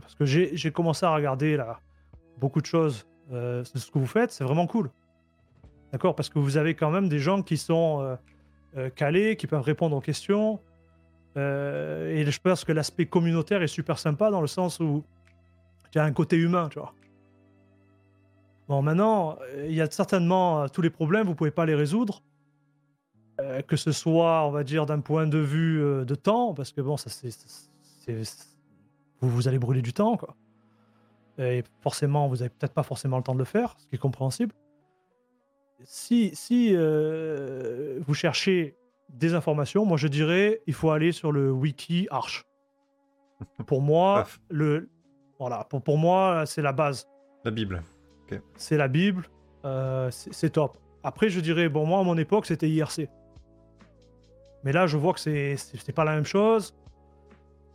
[0.00, 1.80] parce que j'ai j'ai commencé à regarder là,
[2.38, 4.90] beaucoup de choses euh, ce que vous faites, c'est vraiment cool.
[5.92, 8.16] D'accord Parce que vous avez quand même des gens qui sont euh,
[8.76, 10.60] euh, calés, qui peuvent répondre aux questions.
[11.36, 15.04] Et je pense que l'aspect communautaire est super sympa dans le sens où
[15.94, 16.92] il y a un côté humain, tu vois.
[18.68, 22.22] Bon, maintenant, il y a certainement tous les problèmes, vous pouvez pas les résoudre.
[23.68, 26.96] Que ce soit, on va dire, d'un point de vue de temps, parce que bon,
[26.96, 27.30] ça c'est-
[29.20, 30.34] Vous, vous allez brûler du temps, quoi.
[31.40, 33.98] Et forcément, vous avez peut-être pas forcément le temps de le faire, ce qui est
[33.98, 34.52] compréhensible.
[35.84, 38.76] Si, si euh, vous cherchez
[39.08, 42.44] des informations, moi je dirais il faut aller sur le wiki Arch.
[43.66, 44.90] Pour moi, le
[45.38, 47.08] voilà, pour, pour moi c'est la base,
[47.46, 47.82] La Bible.
[48.56, 49.26] c'est la Bible,
[49.64, 50.76] euh, c'est top.
[51.02, 53.08] Après je dirais bon moi à mon époque c'était IRC,
[54.62, 56.74] mais là je vois que c'est pas la même chose.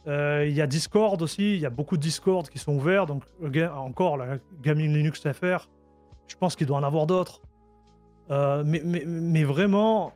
[0.07, 3.05] Euh, Il y a Discord aussi, il y a beaucoup de Discord qui sont ouverts,
[3.05, 5.67] donc again, encore la Gaming Linux FR,
[6.27, 7.41] je pense qu'il doit en avoir d'autres.
[8.31, 10.13] Euh, mais, vraiment,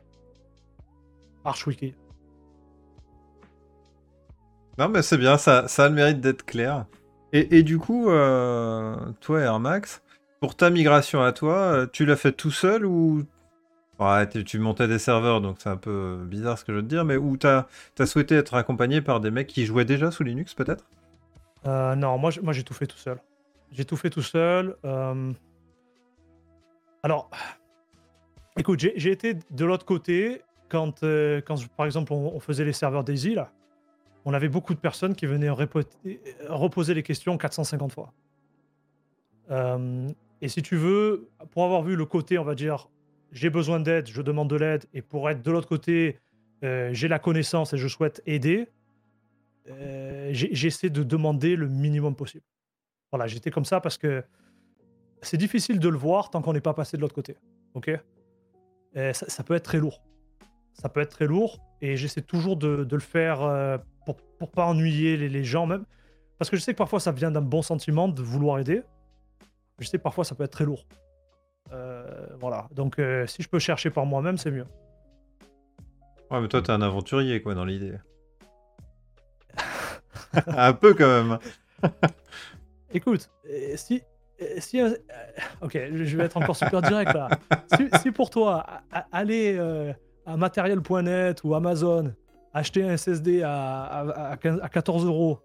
[1.44, 1.94] ArchWiki.
[4.78, 6.86] Non, mais c'est bien, ça, ça a le mérite d'être clair.
[7.32, 10.02] Et, du coup, euh, toi, Air Max,
[10.40, 13.22] pour ta migration à toi, euh, tu l'as fait tout seul ou
[14.00, 16.82] Ouais, tu tu montais des serveurs, donc c'est un peu bizarre ce que je veux
[16.82, 17.66] te dire, mais où t'as
[17.98, 20.86] as souhaité être accompagné par des mecs qui jouaient déjà sous Linux, peut-être?
[21.66, 23.18] Euh, non, moi, j'ai tout fait tout seul.
[23.72, 24.76] J'ai tout fait tout seul.
[24.86, 25.32] euh.
[27.02, 27.30] Alors,
[28.56, 33.04] écoute, j'ai été de l'autre côté quand, euh, quand, par exemple, on, faisait les serveurs
[33.04, 33.52] Daisy, là.
[34.24, 35.84] On avait beaucoup de personnes qui venaient repo-
[36.48, 38.12] reposer les questions 450 fois.
[39.50, 40.08] Euh,
[40.40, 42.88] et si tu veux, pour avoir vu le côté, on va dire,
[43.32, 46.18] j'ai besoin d'aide, je demande de l'aide, et pour être de l'autre côté,
[46.64, 48.68] euh, j'ai la connaissance et je souhaite aider,
[49.68, 52.44] euh, j'essaie de demander le minimum possible.
[53.12, 54.22] Voilà, j'étais comme ça parce que
[55.22, 57.36] c'est difficile de le voir tant qu'on n'est pas passé de l'autre côté.
[57.74, 57.90] Ok?
[58.94, 60.02] Et ça, peut être très lourd.
[60.74, 64.66] Ça peut être très lourd et j'essaie toujours de, le faire euh, pour, pour pas
[64.66, 65.84] ennuyer les, les gens même.
[66.38, 68.82] Parce que je sais que parfois ça vient d'un bon sentiment de vouloir aider.
[69.78, 70.86] Je sais que parfois ça peut être très lourd.
[71.72, 74.66] Euh, voilà, donc euh, si je peux chercher par moi-même, c'est mieux.
[76.30, 77.96] Ouais, mais toi, t'es un aventurier, quoi, dans l'idée.
[80.46, 81.38] un peu, quand même.
[82.92, 84.02] Écoute, euh, si.
[84.58, 84.80] si
[85.60, 87.28] ok, je vais être encore super direct là.
[87.76, 88.64] Si, si pour toi,
[89.12, 89.92] aller euh,
[90.26, 92.12] à matériel.net ou Amazon,
[92.52, 95.40] acheter un SSD à, à, à 15 à 14 euros,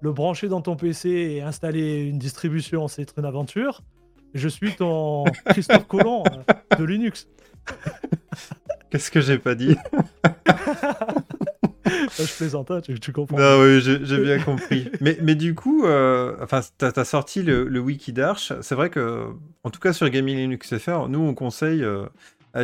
[0.00, 3.82] le brancher dans ton PC et installer une distribution, c'est être une aventure,
[4.34, 7.28] je suis ton Christophe Colomb euh, de Linux.
[8.90, 9.76] Qu'est-ce que j'ai pas dit
[11.86, 13.38] Euh, je plaisante, hein, tu, tu comprends.
[13.38, 14.90] Non, oui, j'ai bien compris.
[15.00, 18.52] Mais, mais du coup, euh, enfin, t'as as sorti le, le wiki d'Arch.
[18.62, 19.26] C'est vrai que,
[19.64, 22.06] en tout cas sur Gaming Linux FR, nous on conseille euh,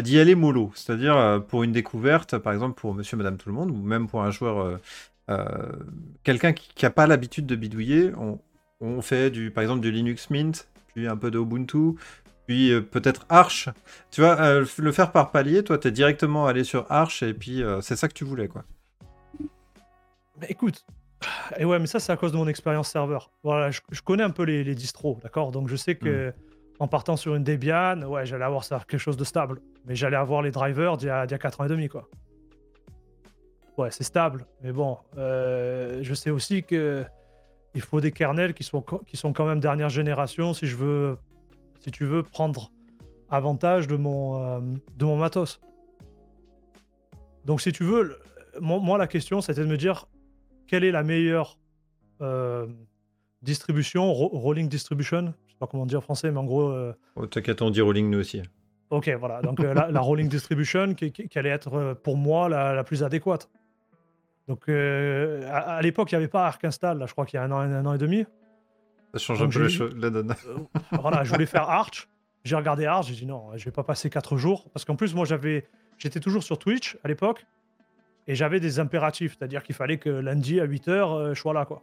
[0.01, 0.73] d'y aller mollo.
[0.75, 4.07] C'est-à-dire euh, pour une découverte, par exemple pour Monsieur, Madame, tout le monde, ou même
[4.09, 4.79] pour un joueur,
[6.23, 8.39] quelqu'un qui n'a pas l'habitude de bidouiller, on,
[8.81, 11.93] on fait du, par exemple du Linux Mint, puis un peu de Ubuntu,
[12.47, 13.69] puis euh, peut-être Arch.
[14.11, 17.63] Tu vois, euh, le faire par palier, toi, t'es directement allé sur Arch et puis
[17.63, 18.65] euh, c'est ça que tu voulais, quoi.
[20.41, 20.87] Mais écoute,
[21.59, 23.31] et ouais, mais ça, c'est à cause de mon expérience serveur.
[23.45, 25.53] Voilà, je, je connais un peu les, les distros, d'accord?
[25.53, 26.33] Donc je sais que
[26.79, 29.61] en partant sur une Debian, ouais, j'allais avoir ça, quelque chose de stable.
[29.85, 31.89] Mais j'allais avoir les drivers d'il y, a- d'il y a 4 ans et demi,
[31.89, 32.09] quoi.
[33.77, 34.47] Ouais, c'est stable.
[34.63, 37.05] Mais bon, je sais aussi que
[37.77, 41.19] il faut des kernels qui sont, qui sont quand même dernière génération si je veux,
[41.81, 42.73] si tu veux prendre
[43.31, 44.61] avantage de mon, euh,
[44.97, 45.61] de mon matos.
[47.45, 48.19] Donc si tu veux, le-
[48.61, 50.07] moi, moi, la question c'était de me dire
[50.67, 51.59] quelle est la meilleure
[52.23, 52.67] euh,
[53.43, 56.93] distribution, ro- rolling distribution, je sais pas comment dire en français, mais en gros, euh,
[57.15, 58.43] Oh, T'inquiète, on dit rolling nous aussi.
[58.91, 62.73] ok, voilà, donc la, la rolling distribution qui, qui- qui allait être pour moi la,
[62.75, 63.51] la plus adéquate.
[64.49, 67.39] Donc euh, à, à l'époque, il n'y avait pas Arc Install, là, je crois qu'il
[67.39, 68.25] y a un an, un an et demi.
[69.13, 70.35] Ça change un peu les choses, la donne.
[70.47, 70.57] Euh,
[71.01, 72.09] voilà, je voulais faire Arch.
[72.45, 74.69] J'ai regardé Arch, j'ai dit non, je vais pas passer 4 jours.
[74.73, 75.67] Parce qu'en plus, moi, j'avais,
[75.99, 77.45] j'étais toujours sur Twitch à l'époque.
[78.29, 81.83] Et j'avais des impératifs, c'est-à-dire qu'il fallait que lundi à 8h, je sois là, quoi.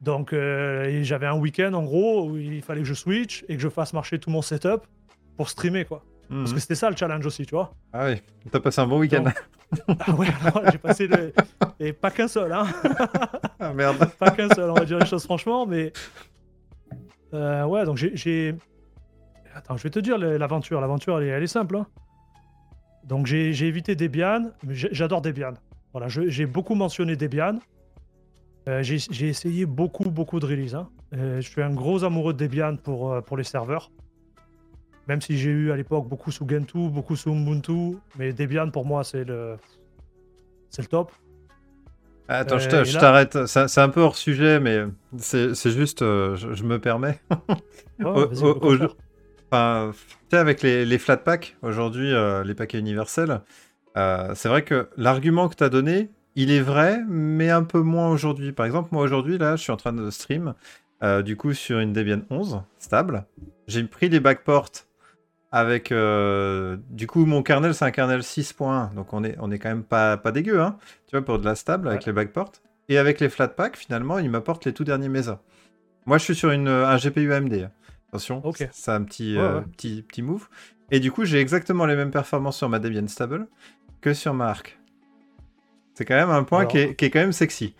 [0.00, 3.62] Donc, euh, j'avais un week-end, en gros, où il fallait que je switch et que
[3.62, 4.82] je fasse marcher tout mon setup
[5.36, 6.02] pour streamer, quoi.
[6.28, 6.54] Parce Mhm.
[6.54, 7.74] que c'était ça le challenge aussi, tu vois.
[7.92, 9.24] Ah oui, t'as passé un bon week-end.
[10.06, 10.26] Ah ouais,
[10.70, 11.32] j'ai passé le...
[11.80, 12.66] Et pas qu'un seul, hein.
[13.58, 14.08] ah merde.
[14.18, 15.92] pas qu'un seul, on va dire les choses franchement, mais.
[17.32, 18.54] Euh, ouais, donc j'ai-.
[19.54, 20.80] Attends, je vais te dire l'aventure.
[20.80, 21.76] L'aventure, elle, est- elle est simple.
[21.76, 21.86] hein.
[23.04, 25.54] Donc j'ai évité Debian, mais j'adore Debian.
[25.92, 27.58] Voilà, j'ai beaucoup mentionné Debian.
[28.68, 30.74] Euh, j'ai essayé beaucoup, beaucoup de releases.
[30.74, 30.88] hein.
[31.14, 33.90] Euh, je suis un gros amoureux de Debian pour, pour les serveurs.
[35.08, 38.86] Même si j'ai eu à l'époque beaucoup sous Gentoo, beaucoup sous Ubuntu, mais Debian pour
[38.86, 39.56] moi c'est le
[40.70, 41.12] c'est le top.
[42.26, 43.46] Attends, je Euh, je t'arrête.
[43.46, 44.84] C'est un peu hors sujet, mais
[45.18, 47.20] c'est juste, euh, je, je me permets.
[47.98, 48.88] Ouais, Au- au- au
[49.50, 49.92] Enfin,
[50.32, 53.42] avec les, les flat packs, aujourd'hui, euh, les paquets universels,
[53.94, 58.08] c'est vrai que l'argument que tu as donné, il est vrai, mais un peu moins
[58.08, 58.52] aujourd'hui.
[58.52, 60.54] Par exemple, moi aujourd'hui, là, je suis en train de stream,
[61.24, 63.26] du coup, sur une Debian 11 stable.
[63.68, 64.70] J'ai pris les backports
[65.54, 65.92] avec.
[65.92, 69.68] euh, du coup, mon kernel, c'est un kernel 6.1, donc on est, on est quand
[69.68, 72.06] même pas, pas dégueu, hein, tu vois, pour de la stable avec Ouais.
[72.06, 72.52] les backports.
[72.88, 75.40] Et avec les flat packs, finalement, il m'apporte les tout derniers Mesa.
[76.06, 77.70] Moi, je suis sur une, un GPU AMD.
[78.08, 78.68] Attention, Ok.
[78.72, 79.64] c'est un petit, Ouais, euh, ouais.
[79.76, 80.48] petit, petit move.
[80.90, 83.46] Et du coup, j'ai exactement les mêmes performances sur ma Debian Stable
[84.02, 84.78] que sur ma Arc.
[85.94, 87.74] C'est quand même un point Alors- qui, est, qui est quand même sexy.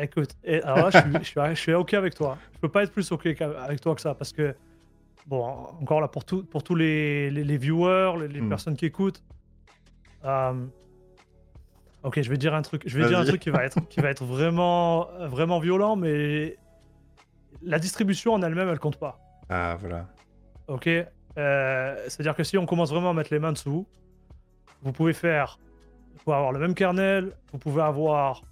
[0.00, 2.38] Écoute, et alors là, je suis, je, suis, je suis OK avec toi.
[2.54, 4.54] Je peux pas être plus OK avec toi que ça parce que,
[5.28, 8.48] bon, encore là, pour, tout, pour tous les, les, les viewers, les, les Hmm.
[8.48, 9.22] personnes qui écoutent,
[10.24, 10.66] euh,
[12.04, 12.82] Ok, je vais dire un truc.
[12.86, 16.56] Je vais dire un truc qui va être, qui va être vraiment, vraiment violent, mais
[17.60, 19.18] la distribution en elle-même, elle compte pas.
[19.48, 20.06] Ah, voilà.
[20.68, 20.86] Ok.
[20.86, 23.84] Euh, C'est-à-dire que si on commence vraiment à mettre les mains dessous,
[24.82, 25.58] vous pouvez faire,
[26.12, 28.42] vous pouvez avoir le même kernel, vous pouvez avoir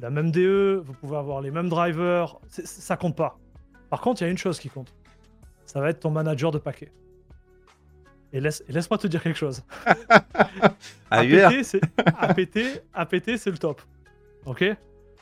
[0.00, 2.36] la même DE, vous pouvez avoir les mêmes drivers.
[2.48, 3.38] Ça compte pas.
[3.90, 4.92] Par contre, il y a une chose qui compte.
[5.68, 6.90] Ça va être ton manager de paquet.
[8.32, 9.62] Et laisse- et laisse-moi te dire quelque chose.
[11.10, 13.80] APT, c'est APT, APT, c'est le top.
[14.46, 14.64] Ok?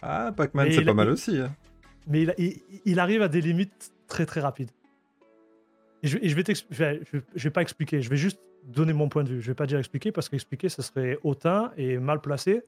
[0.03, 1.39] Ah, Pac-Man, c'est pas a- mal aussi.
[1.39, 1.55] hein.
[2.07, 4.71] Mais il, il- il arrive à des limites très très rapides.
[6.03, 8.17] Et je, et je vais je vais, je vais- je vais pas expliquer, je vais
[8.17, 9.43] juste donner mon point de vue.
[9.43, 12.63] Je vais pas dire expliquer parce qu'expliquer, ce serait hautain et mal placé.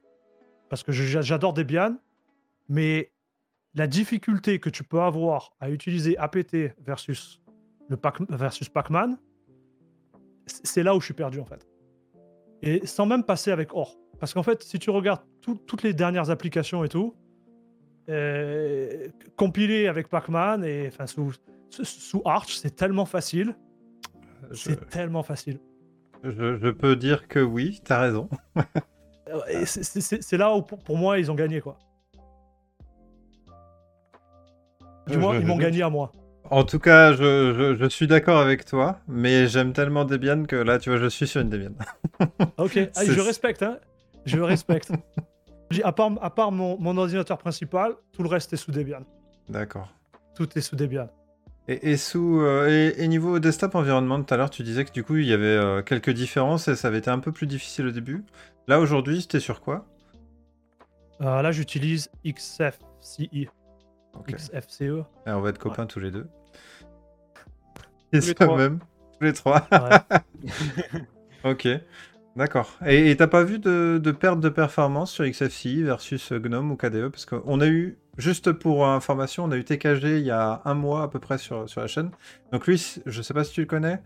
[0.69, 1.97] Parce que j'adore Debian,
[2.67, 3.11] mais
[3.75, 7.41] la difficulté que tu peux avoir à utiliser APT versus,
[7.89, 9.17] le Pac, versus Pac-Man,
[10.45, 11.67] c'est là où je suis perdu en fait.
[12.61, 13.97] Et sans même passer avec OR.
[14.19, 17.15] Parce qu'en fait, si tu regardes tout- toutes les dernières applications et tout,
[18.09, 21.33] euh, compiler avec Pac-Man et enfin sous,
[21.69, 23.55] sous- Arch, c'est tellement facile.
[24.51, 25.59] Je, C'est tellement facile.
[26.23, 28.29] je- je peux dire que oui, t'as raison.
[29.29, 31.77] Euh, c'est- là où pour, pour moi ils ont gagné quoi.
[35.07, 36.11] Du Je- moins, je- ils m'ont gagné à moi.
[36.51, 40.55] En tout cas, je, je- je suis d'accord avec toi, mais j'aime tellement Debian que
[40.55, 41.71] là, tu vois, je suis sur une Debian.
[42.57, 43.77] Ok, ah, je respecte, hein.
[44.25, 44.91] Je respecte.
[45.83, 49.03] À part, à part mon, mon ordinateur principal, tout le reste est sous Debian.
[49.49, 49.93] D'accord.
[50.35, 51.07] Tout est sous Debian.
[51.67, 54.91] Et, et sous euh, et, et niveau desktop environnement, tout à l'heure, tu disais que
[54.91, 57.45] du coup, il y avait euh, quelques différences et ça avait été un peu plus
[57.45, 58.23] difficile au début.
[58.67, 59.85] Là, aujourd'hui, c'était sur quoi?
[61.21, 63.45] Euh, là, j'utilise XFCE.
[64.17, 64.33] Ok.
[64.33, 65.03] XFCE.
[65.27, 66.25] On va être copains tous les deux.
[68.13, 68.57] Et Tous les ça trois.
[68.57, 68.79] même.
[69.19, 69.67] Tous les trois.
[69.71, 70.19] Ouais.
[71.51, 71.67] ok.
[72.35, 72.77] D'accord.
[72.87, 77.09] Et t'as pas vu de, de perte de performance sur XFCE versus GNOME ou KDE
[77.09, 80.73] Parce qu'on a eu, juste pour information, on a eu TKG il y a un
[80.73, 82.11] mois à peu près sur, sur la chaîne.
[82.53, 83.99] Donc lui, je sais pas si tu le connais.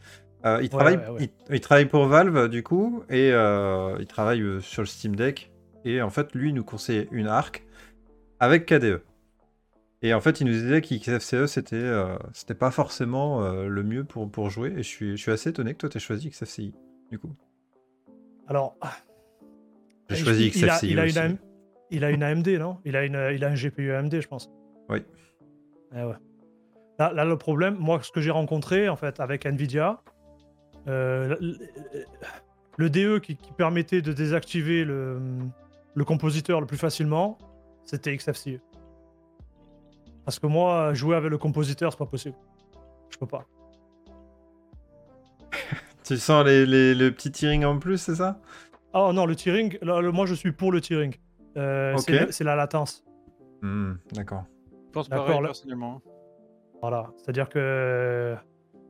[0.46, 1.32] euh, il, travaille, ouais, ouais.
[1.50, 5.16] Il, il travaille pour Valve du coup et euh, il travaille euh, sur le Steam
[5.16, 5.52] Deck.
[5.86, 7.64] Et en fait, lui, il nous conseillait une ARC
[8.40, 9.02] avec KDE.
[10.06, 14.04] Et en fait, il nous disait qu'XFCE, c'était euh, c'était pas forcément euh, le mieux
[14.04, 14.72] pour, pour jouer.
[14.74, 16.74] Et je suis, je suis assez étonné que toi, tu aies choisi XFCI,
[17.10, 17.34] du coup.
[18.48, 18.76] Alors,
[20.10, 21.14] J'ai il- choisi il, a, XFCI il, a aussi.
[21.18, 21.38] une AM
[21.90, 22.80] il a une AMD, non?
[22.86, 24.52] Il a, une, il a un GPU AMD, je pense.
[24.90, 25.04] Oui.
[25.96, 26.16] Eh ouais.
[27.00, 30.02] Là, là, le problème, moi, ce que j'ai rencontré, en fait, avec Nvidia,
[30.88, 31.58] euh, le,
[32.78, 35.20] le DE qui, qui permettait de désactiver le,
[35.94, 37.38] le compositeur le plus facilement,
[37.84, 38.60] c'était XFCE.
[40.26, 42.36] Parce que moi, jouer avec le compositeur, c'est pas possible.
[43.10, 43.46] Je peux pas.
[46.04, 48.40] Tu sens les, les- le petit tearing en plus, c'est ça?
[48.94, 51.16] Ah non, le tearing, le- moi, je suis pour le tearing.
[51.56, 52.26] Euh, c'est Ok.
[52.28, 53.06] le- c'est la latence.
[53.62, 54.44] Hmm, D'accord.
[54.88, 56.02] Je pense pareil, là- personnellement.
[56.82, 58.36] Voilà, c'est-à-dire que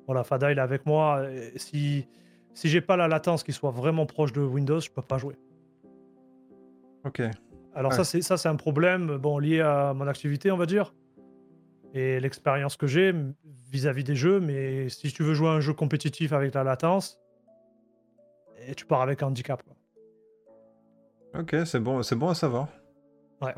[0.07, 1.29] voilà, Fada il est avec moi.
[1.29, 2.07] et Si
[2.55, 5.35] si j'ai pas la latence qui soit vraiment proche de Windows, je peux pas jouer.
[7.05, 7.21] Ok.
[7.75, 7.97] Alors Ouais.
[7.97, 10.93] ça c'est ça c'est un problème bon lié à mon activité on va dire
[11.93, 13.13] et l'expérience que j'ai
[13.71, 14.39] vis-à-vis des jeux.
[14.39, 17.19] Mais si tu veux jouer à un jeu compétitif avec la latence,
[18.67, 19.61] et tu pars avec un handicap.
[19.63, 19.75] quoi.
[21.41, 22.67] Ok, c'est bon, c'est bon à savoir.
[23.41, 23.53] Ouais.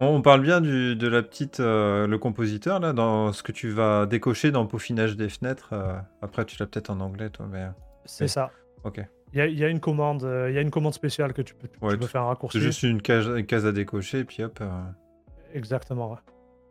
[0.00, 3.52] On, on parle bien du, de la petite, euh, le compositeur là, dans ce que
[3.52, 5.70] tu vas décocher dans le peaufinage des fenêtres.
[5.72, 7.66] euh, après, tu l'as peut-être en anglais, toi, mais
[8.04, 8.50] C'est ça.
[8.84, 9.00] ok.
[9.32, 11.32] Il y a, il y a une commande, euh, il y a une commande spéciale
[11.32, 12.58] que tu peux, tu Ouais, peux faire un raccourci.
[12.58, 14.58] C'est juste une case, une case à décocher et puis hop.
[14.60, 14.68] euh,
[15.52, 16.12] Exactement.
[16.12, 16.18] ouais.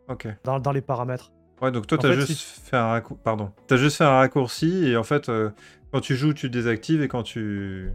[0.08, 0.28] Ok.
[0.44, 1.32] Dans, dans les paramètres.
[1.62, 3.20] Ouais, donc toi, t'as fait, juste si- fait un raccourci.
[3.24, 3.52] Pardon.
[3.66, 5.50] T'as juste fait un raccourci et en fait, euh,
[5.92, 7.90] quand tu joues, tu désactives et quand tu.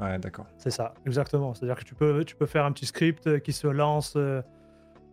[0.00, 0.46] Ouais, d'accord.
[0.58, 1.54] C'est ça, exactement.
[1.54, 4.42] C'est-à-dire que tu peux, tu peux faire un petit script euh, qui se lance euh,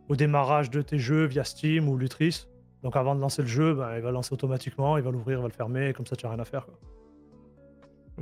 [0.07, 2.47] au démarrage de tes jeux via Steam ou Lutris.
[2.83, 5.41] Donc avant de lancer le jeu, ben, il va lancer automatiquement, il va l'ouvrir, il
[5.41, 6.65] va le fermer, et comme ça tu n'as rien à faire.
[6.65, 6.75] quoi.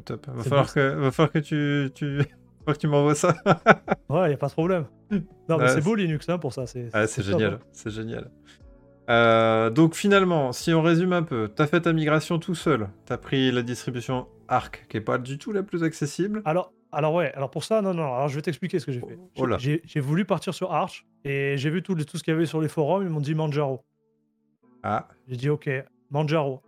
[0.05, 0.27] Top.
[0.27, 0.79] Va falloir, que...
[0.95, 2.21] va falloir que tu, tu...
[2.73, 3.35] que tu m'envoies ça.
[4.09, 4.85] Ouais, il n'y a pas de problème.
[5.11, 6.65] Non, mais Ouais, c'est beau Linux hein, pour ça.
[6.65, 7.59] C'est Ah, génial, hein.
[7.73, 8.31] c'est génial.
[9.09, 12.89] Euh, donc finalement, si on résume un peu, t'as fait ta migration tout seul.
[13.05, 16.41] T'as pris la distribution Arc, qui est pas du tout la plus accessible.
[16.45, 18.99] Alors, alors ouais, alors pour ça, non, non, alors je vais t'expliquer ce que j'ai
[19.01, 19.17] fait.
[19.37, 19.47] Oh.
[19.57, 22.59] J'ai voulu partir sur Arch et j'ai vu tout, tout ce qu'il y avait sur
[22.61, 23.83] les forums, ils m'ont dit Manjaro.
[24.83, 25.69] Ah, J'ai dit ok,
[26.11, 26.61] Manjaro.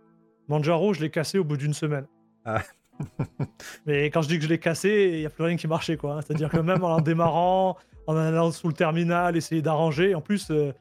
[0.48, 2.06] Manjaro, je l'ai cassé au bout d'une semaine.
[2.44, 2.62] Ah.
[3.86, 5.96] Mais quand je dis que je l'ai cassé, il n'y a plus rien qui marchait
[5.96, 6.20] quoi.
[6.22, 7.76] C'est-à-dire que même en démarrant,
[8.06, 10.72] en allant sous le terminal, essayer d'arranger, en plus euh,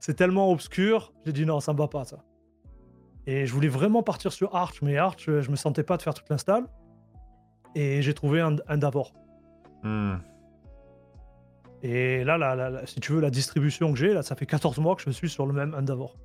[0.00, 2.18] c'est tellement obscur, j'ai dit non, ça me va pas ça.
[3.26, 6.02] Et je voulais vraiment partir sur Arch, mais Arch, euh, je me sentais pas de
[6.02, 6.64] faire toute l'install.
[7.74, 9.12] Et j'ai trouvé un, un Davor.
[9.82, 10.16] Hmm.
[11.82, 14.46] Et là, là, là, là, si tu veux, la distribution que j'ai, là, ça fait
[14.46, 16.16] 14 mois que je suis sur le même Endeavor.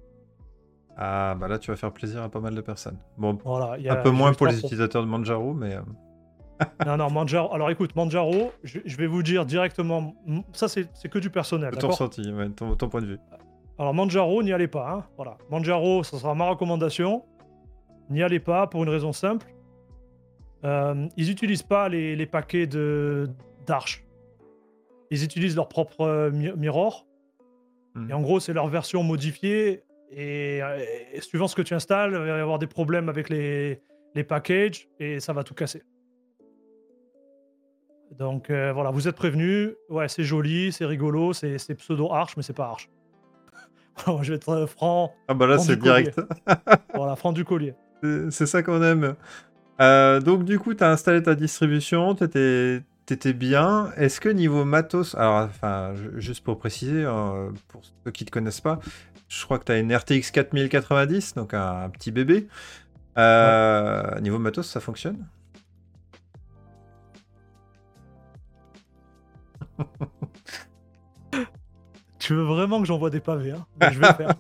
[1.00, 2.98] Ah, bah là, tu vas faire plaisir à pas mal de personnes.
[3.18, 5.76] Bon, Voilà, un peu moins pour les utilisateurs de Manjaro, mais.
[5.76, 5.82] euh,
[6.88, 7.54] Non, non, Manjaro.
[7.54, 10.16] Alors écoute, Manjaro, je, je vais vous dire directement.
[10.54, 11.76] Ça, c'est que du personnel.
[11.78, 13.20] ton ressenti, ouais, ton, ton point de vue.
[13.78, 14.92] Alors Manjaro, n'y allez pas.
[14.92, 15.38] hein, Voilà.
[15.52, 17.24] Manjaro, ça sera ma recommandation.
[18.10, 19.54] N'y allez pas pour une raison simple.
[20.66, 23.30] Euh, ils n'utilisent pas les, les paquets de
[23.68, 24.04] d'Arch.
[25.12, 27.06] Ils utilisent leur propre euh, mi- mirror.
[27.94, 28.10] Hmm.
[28.10, 29.84] Et en gros, c'est leur version modifiée.
[30.12, 30.78] Et, euh,
[31.14, 33.82] et suivant ce que tu installes, il va y avoir des problèmes avec les,
[34.16, 35.84] les packages et ça va tout casser.
[38.18, 39.72] Donc euh, voilà, vous êtes prévenus.
[39.90, 42.90] Ouais, c'est joli, c'est rigolo, c'est c'est pseudo Arch, mais c'est pas Arch.
[44.06, 45.12] Voilà, je vais être euh, franc.
[45.28, 46.20] Ah, bah là, c'est direct.
[46.94, 47.74] Voilà, franc du collier.
[48.30, 49.16] C'est- ça qu'on aime.
[49.82, 53.92] Euh, donc du coup, tu as installé ta distribution, t'étais étais bien.
[53.98, 58.28] Est-ce que niveau matos, alors enfin, ju- juste pour préciser, euh, pour ceux qui ne
[58.28, 58.80] te connaissent pas,
[59.28, 62.48] je crois que tu as une RTX 4090, donc un, un petit bébé.
[63.18, 65.28] Euh, Niveau matos, ça fonctionne?
[72.20, 73.66] Tu veux vraiment que j'envoie des pavés, hein?
[73.80, 74.34] Je vais le faire.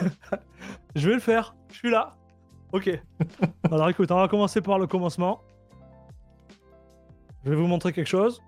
[0.96, 1.54] je vais le faire.
[1.70, 2.16] Je suis là.
[2.72, 2.90] Ok.
[3.70, 5.40] Alors écoute, on va commencer par le commencement.
[7.44, 8.42] Je vais vous montrer quelque chose.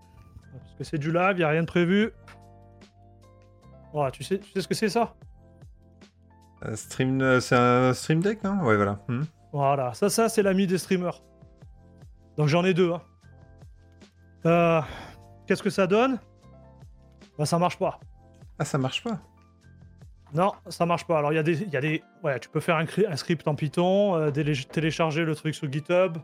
[0.52, 2.10] Parce que c'est du live, il n'y a rien de prévu.
[3.92, 5.14] Voilà, tu sais, tu sais ce que c'est ça?
[6.74, 8.60] Stream, euh, C'est un stream deck, non?
[8.62, 8.98] Ouais, voilà.
[9.08, 9.22] Hmm.
[9.52, 11.22] Voilà, ça, ça c'est l'ami des streamers.
[12.36, 12.92] Donc j'en ai deux.
[12.92, 13.02] hein.
[14.46, 14.80] Euh,
[15.46, 16.18] Qu'est-ce que ça donne?
[17.38, 17.98] Bah ça marche pas.
[18.58, 19.18] Ah, ça marche pas?
[20.32, 21.18] Non, ça marche pas.
[21.18, 22.02] Alors, il y, a des- il y a des.
[22.24, 25.70] Ouais, tu peux faire un, cri- un script en Python, euh, télécharger le truc sur
[25.70, 26.18] GitHub,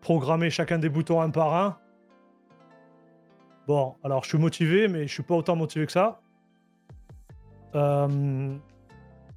[0.00, 1.76] programmer chacun des boutons un par un.
[3.68, 6.20] Bon, alors je suis motivé, mais je suis pas autant motivé que ça.
[7.76, 8.56] Euh,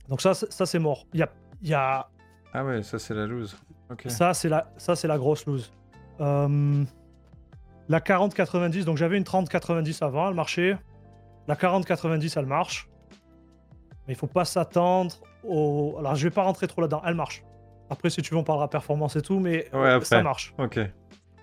[0.09, 1.05] Donc, ça, c'est- ça c'est mort.
[1.13, 1.29] Il y a,
[1.61, 2.07] il y a...
[2.53, 3.57] Ah ouais, ça c'est la loose.
[3.91, 4.03] Ok.
[4.07, 4.71] Ça, c'est la...
[4.77, 5.71] ça, c'est la grosse lose.
[6.21, 6.83] Euh,
[7.89, 10.77] La 40-90, donc j'avais une 30-90 avant, elle marchait.
[11.47, 12.89] La 40-90, elle marche.
[14.07, 15.95] Mais il faut pas s'attendre au.
[15.99, 17.43] Alors, je vais pas rentrer trop là-dedans, elle marche.
[17.89, 20.05] Après, si tu veux, on parlera performance et tout, mais Ouais, après.
[20.05, 20.53] ça marche.
[20.57, 20.79] Ok.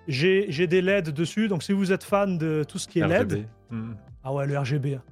[0.08, 3.46] J'ai des LED dessus, donc si vous êtes fan de tout ce qui est LED.
[3.70, 3.92] Hmm.
[4.24, 4.94] Ah ouais, le RGB.
[4.96, 5.02] hein.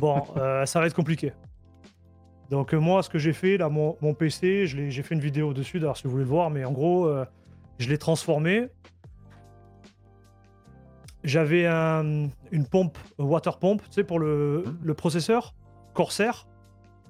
[0.00, 1.32] Bon, euh, ça va être compliqué.
[2.50, 5.52] Donc euh, moi, ce que j'ai fait, là, mon, mon PC, j'ai fait une vidéo
[5.52, 7.24] dessus, d'ailleurs, si vous voulez le voir, mais en gros, euh,
[7.78, 8.68] je l'ai transformé.
[11.24, 15.54] J'avais un- une pompe, euh, water pump, tu sais, pour le, le processeur,
[15.94, 16.46] Corsair.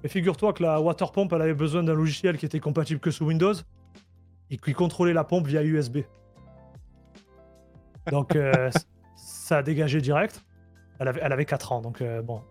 [0.03, 3.11] Et figure-toi que la water pump, elle avait besoin d'un logiciel qui était compatible que
[3.11, 3.53] sous Windows
[4.49, 5.99] et qui contrôlait la pompe via USB.
[8.11, 8.71] Donc euh,
[9.15, 10.43] ça a dégagé direct.
[10.99, 12.41] Elle avait, elle avait 4 ans, donc euh, bon,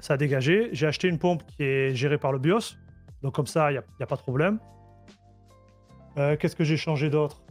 [0.00, 0.68] ça a dégagé.
[0.72, 2.76] J'ai acheté une pompe qui est gérée par le BIOS,
[3.22, 4.58] donc comme ça, il n'y a, pas de problème.
[6.18, 7.42] Euh, Qu'est-ce que j'ai changé d'autre?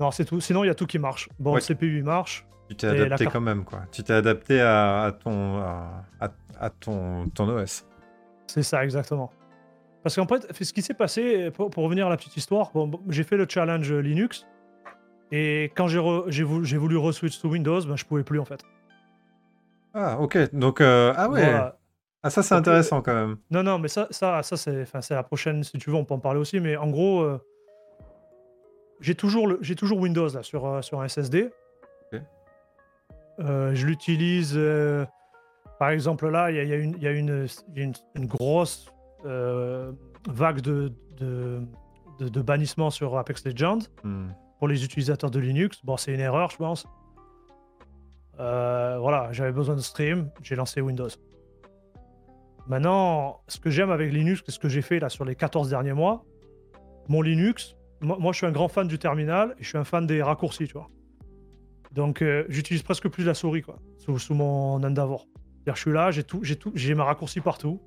[0.00, 0.40] Non, c'est tout.
[0.40, 1.28] Sinon, il y a tout qui marche.
[1.38, 1.60] Bon, Ouais.
[1.60, 2.46] le CPU il marche.
[2.68, 3.82] Tu t'es adapté carte- quand même, quoi.
[3.92, 7.86] Tu t'es adapté à, à ton, à, ton, ton OS.
[8.46, 9.30] C'est ça, exactement.
[10.02, 12.90] Parce qu'en fait, ce qui s'est passé, pour, pour revenir à la petite histoire, bon,
[13.08, 14.46] j'ai fait le challenge Linux.
[15.30, 18.38] Et quand j'ai re- j'ai voulu, j'ai voulu re-switch to Windows, ben, je pouvais plus
[18.40, 18.62] en fait.
[19.94, 20.52] Ah, ok.
[20.54, 21.40] Donc, euh, ah ouais.
[21.42, 21.78] Voilà.
[22.22, 23.36] Ah, ça, c'est intéressant quand même.
[23.50, 26.18] Non, non, mais ça, ça, ça c'est la prochaine, si tu veux, on peut en
[26.18, 26.58] parler aussi.
[26.58, 27.38] Mais en gros, euh,
[29.00, 31.50] j'ai toujours, le- toujours Windows là, sur, euh, sur un SSD.
[33.38, 34.58] Je l'utilise,
[35.78, 38.26] par exemple, là, il y a, il y a une, y a une, une- une
[38.26, 38.90] grosse
[39.24, 41.60] vague de, de,
[42.20, 44.28] de- de bannissement sur Apex Legends Hmm.
[44.58, 45.84] pour les utilisateurs de Linux.
[45.84, 46.86] Bon, c'est une erreur, je pense.
[48.40, 51.08] Euh, voilà, j'avais besoin de stream, j'ai lancé Windows.
[52.66, 55.68] Maintenant, ce que j'aime avec Linux, c'est ce que j'ai fait là sur les 14
[55.68, 56.24] derniers mois.
[57.08, 60.06] Mon Linux, moi, je suis un grand fan du terminal et je suis un fan
[60.06, 60.88] des raccourcis, tu vois.
[61.92, 65.26] Donc euh, j'utilise presque plus la souris quoi, sous, sous mon Endeavor.
[65.66, 67.80] Je suis là, j'ai tout, j'ai tout, j'ai mes raccourcis partout.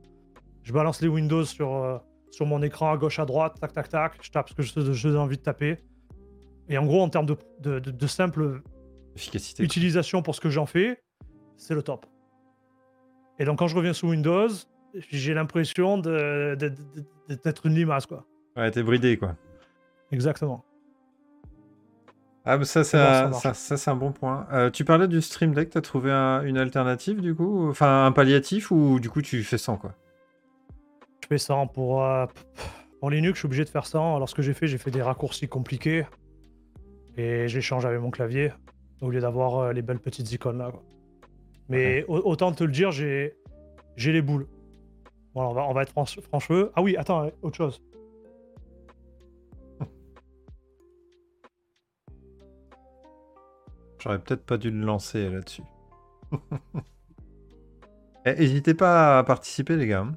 [0.64, 1.98] Je balance les Windows sur, euh,
[2.32, 4.62] sur mon écran à gauche à droite, tac tac tac, je tape ce que
[4.94, 5.78] j'ai envie de taper.
[6.70, 8.62] Et en gros, en termes de, de, de- de simple
[9.18, 9.64] Efficacité.
[9.64, 11.02] utilisation pour ce que j'en fais,
[11.58, 12.06] c'est le top.
[13.40, 14.48] Et donc quand je reviens sous Windows,
[15.10, 16.70] j'ai l'impression de- de-
[17.30, 18.26] de- d'être une limace, quoi.
[18.56, 19.36] Ouais, t'es bridé, quoi.
[20.12, 20.64] Exactement.
[22.46, 24.48] Ah, mais ça, c'est un, ça, ça, c'est un bon point.
[24.54, 27.70] Euh, tu parlais du Stream Deck, t'as trouvé un- une alternative, du coup?
[27.70, 29.94] Enfin, un palliatif, ou du coup, tu fais sans, quoi?
[31.22, 32.26] Je fais ça pour, euh,
[33.02, 34.00] pour Linux, je suis obligé de faire ça.
[34.00, 36.06] Alors ce que j'ai fait, j'ai fait des raccourcis compliqués
[37.18, 38.54] et j'échange avec mon clavier.
[39.02, 40.72] Au lieu d'avoir euh, les belles petites icônes là.
[40.72, 40.84] quoi.
[41.70, 43.38] Mais au- autant te le dire, j'ai
[43.96, 44.48] j'ai les boules.
[45.34, 46.72] Voilà, on va, on va être franche- francheux.
[46.76, 47.82] Ah oui, attends, euh, autre chose.
[54.00, 55.64] J'aurais peut-être pas dû le lancer là-dessus.
[58.26, 60.02] Eh, N'hésitez pas à participer, les gars.
[60.02, 60.12] hein.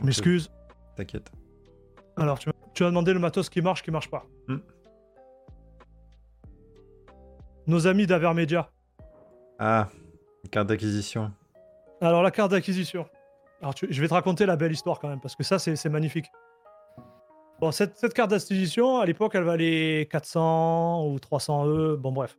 [0.00, 0.50] Je m'excuse.
[0.96, 1.32] T'inquiète.
[2.18, 4.26] Alors, tu, tu as demandé le matos qui marche, qui marche pas.
[4.48, 4.58] Hmm.
[7.66, 8.70] Nos amis d'Avermedia.
[9.58, 9.88] Ah,
[10.50, 11.32] carte d'acquisition.
[12.00, 13.06] Alors, la carte d'acquisition.
[13.60, 15.88] Alors, tu- je vais te raconter la belle histoire quand même, parce que ça, c'est
[15.88, 16.26] magnifique.
[17.60, 21.96] Bon, cette, cette carte d'acquisition, à l'époque, elle valait 400 ou 300 E.
[21.96, 22.38] Bon, bref.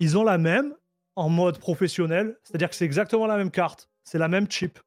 [0.00, 0.74] Ils ont la même
[1.16, 4.78] en mode professionnel, c'est-à-dire que c'est exactement la même carte, c'est la même chip.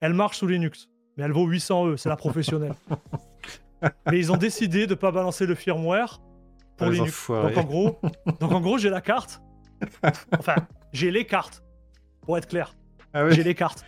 [0.00, 2.74] Elle marche sous Linux, mais elle vaut 800 E, c'est la professionnelle.
[4.10, 6.20] mais ils ont décidé de pas balancer le firmware
[6.76, 7.12] pour Ah, les Linux.
[7.12, 7.54] enfoirés.
[7.54, 8.00] Donc en gros,
[8.40, 9.40] donc en gros, j'ai la carte.
[10.38, 10.56] Enfin,
[10.92, 11.62] j'ai les cartes.
[12.22, 12.74] Pour être clair,
[13.12, 13.84] Ah j'ai les cartes.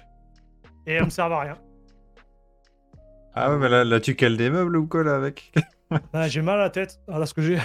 [0.86, 1.58] Et elles me servent à rien.
[3.34, 5.52] Ah ouais, mais là, là, tu cales des meubles ou quoi là avec
[6.12, 7.00] Ah, j'ai mal à la tête.
[7.08, 7.58] Voilà ce que j'ai.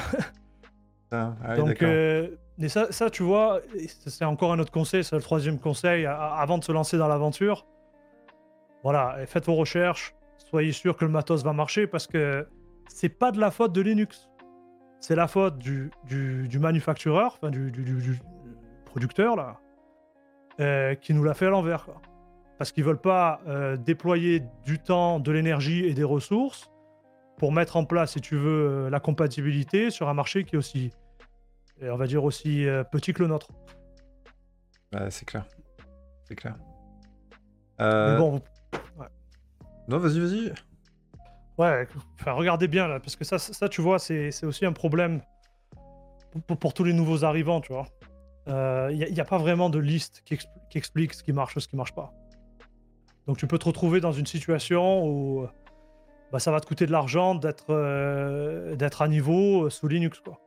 [1.11, 3.59] Ah, ah Donc, euh, mais ça, ça, tu vois,
[4.07, 7.65] c'est encore un autre conseil, c'est le troisième conseil, avant de se lancer dans l'aventure.
[8.83, 10.13] Voilà, faites vos recherches,
[10.49, 12.47] soyez sûr que le matos va marcher parce que
[12.87, 14.29] c'est pas de la faute de Linux.
[15.03, 18.19] C'est la faute du, du, du manufactureur, enfin du, du- du- du
[18.85, 19.59] producteur, là,
[20.61, 21.83] euh, qui nous l'a fait à l'envers.
[21.83, 22.01] quoi.
[22.57, 26.71] Parce qu'ils veulent pas euh, déployer du temps, de l'énergie et des ressources
[27.37, 30.57] pour mettre en place, si tu veux, euh, la compatibilité sur un marché qui est
[30.57, 30.93] aussi,
[31.81, 33.49] et on va dire aussi petit que le nôtre.
[34.93, 35.45] Ouais, c'est clair.
[36.23, 36.55] C'est clair.
[37.77, 38.41] Mais bon,
[39.89, 40.53] Non, vas-y, vas-y.
[41.57, 41.87] Ouais,
[42.19, 45.21] enfin, regardez bien là, parce que ça, ça tu vois, c'est c'est aussi un problème
[46.47, 47.85] pour, pour- tous les nouveaux arrivants, tu vois.
[48.47, 51.59] Il n'y a, pas vraiment de liste qui, expl- qui explique ce qui marche ou
[51.59, 52.11] ce qui marche pas.
[53.27, 55.47] Donc tu peux te retrouver dans une situation où
[56.33, 60.19] bah, ça va te coûter de l'argent d'être euh, d'être à niveau euh, sous Linux,
[60.19, 60.39] quoi.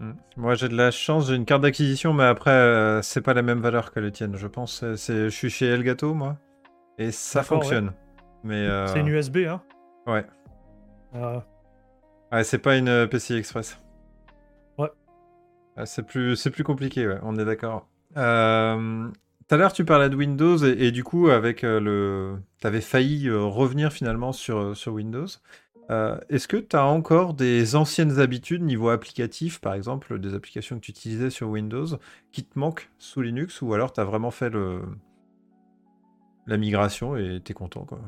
[0.00, 0.12] Mm.
[0.36, 3.42] Moi, j'ai de la chance, j'ai une carte d'acquisition, mais après, euh, c'est pas la
[3.42, 4.82] même valeur que les tiennes, je pense.
[4.82, 6.36] Je suis chez Elgato, moi,
[6.98, 7.80] et ça ouais.
[8.44, 9.62] Mais euh, C'est une USB, hein.
[10.06, 10.24] ouais,
[11.14, 11.40] Euh,
[12.32, 13.78] ouais, c'est pas une euh, PCI Express.
[14.78, 14.90] Ouais.
[15.76, 17.88] Ouais, c'est plus, c'est plus compliqué, ouais, on est d'accord.
[18.16, 19.08] Euh,
[19.48, 22.80] Tout à l'heure, tu parlais de Windows et, et du coup, avec euh, le, t'avais
[22.80, 25.26] failli euh, revenir finalement sur, euh, sur Windows.
[25.90, 30.76] Euh, Est-ce que tu as encore des anciennes habitudes niveau applicatif, par exemple, des applications
[30.76, 31.86] que tu utilisais sur Windows,
[32.32, 34.82] qui te manquent sous Linux, ou alors tu as vraiment fait le...
[36.46, 38.00] la migration et tu es content quoi?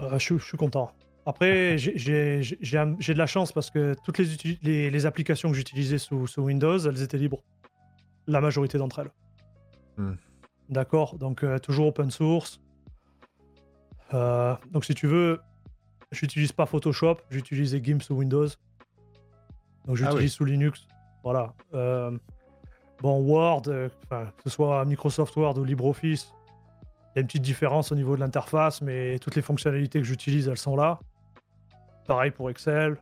[0.00, 0.92] Euh, je, suis- je suis content.
[1.24, 1.94] Après, j'ai-
[2.42, 6.78] de la chance parce que toutes les, les, les applications que j'utilisais sous, sous Windows,
[6.78, 7.42] elles étaient libres.
[8.26, 9.10] La majorité d'entre elles.
[9.96, 10.14] Hmm.
[10.68, 12.60] D'accord Donc, euh, toujours open source.
[14.14, 15.40] Euh, donc, si tu veux,
[16.12, 18.48] j'utilise pas Photoshop, j'utilise GIMP sous Windows.
[19.86, 20.28] Donc, j'utilise Ah oui.
[20.28, 20.86] sous Linux.
[21.24, 21.54] Voilà.
[23.02, 23.90] Bon, Word, que
[24.44, 26.32] ce soit Microsoft Word ou LibreOffice,
[27.16, 30.04] il y a une petite différence au niveau de l'interface, mais toutes les fonctionnalités que
[30.04, 31.00] j'utilise, elles sont là.
[32.06, 32.98] Pareil pour Excel.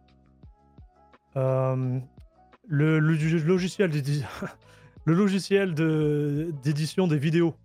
[1.37, 1.99] Euh,
[2.69, 3.91] le, le- le logiciel
[5.05, 7.57] le logiciel de- d'édition des vidéos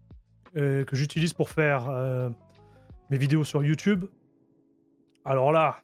[0.58, 2.32] euh, que j'utilise pour faire euh,
[3.12, 4.06] mes vidéos sur YouTube.
[5.24, 5.78] Alors là,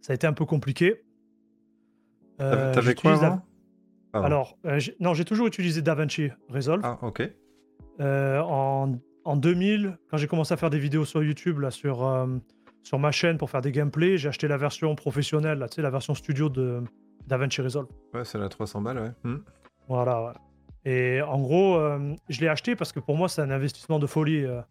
[0.00, 1.02] ça a été un peu compliqué.
[2.40, 3.42] Euh, T'avais quoi.
[4.24, 6.82] Alors, j'ai- non, j'ai toujours utilisé DaVinci Resolve.
[6.84, 7.28] Ah, ok.
[8.00, 8.96] En,
[9.28, 12.26] en 2000, quand j'ai commencé à faire des vidéos sur YouTube, là, sur, euh,
[12.82, 16.14] sur ma chaîne pour faire des gameplays, j'ai acheté la version professionnelle, là, la version
[16.14, 16.82] studio de
[17.26, 17.88] DaVinci Resolve.
[18.14, 19.12] Ouais, c'est la 300 balles, ouais.
[19.24, 19.40] Hmm.
[19.86, 20.32] Voilà, ouais.
[20.86, 24.06] Et en gros, euh, je l'ai acheté parce que pour moi, c'est un investissement de
[24.06, 24.46] folie.
[24.46, 24.62] euh.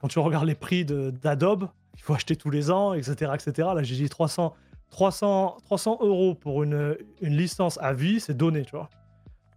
[0.00, 3.32] Quand tu regardes les prix d'Adobe, il faut acheter tous les ans, etc.
[3.34, 3.70] etc.
[3.74, 4.54] Là, j'ai dit 300,
[4.90, 8.88] 300, 300 euros pour une, une licence à vie, c'est donné, tu vois.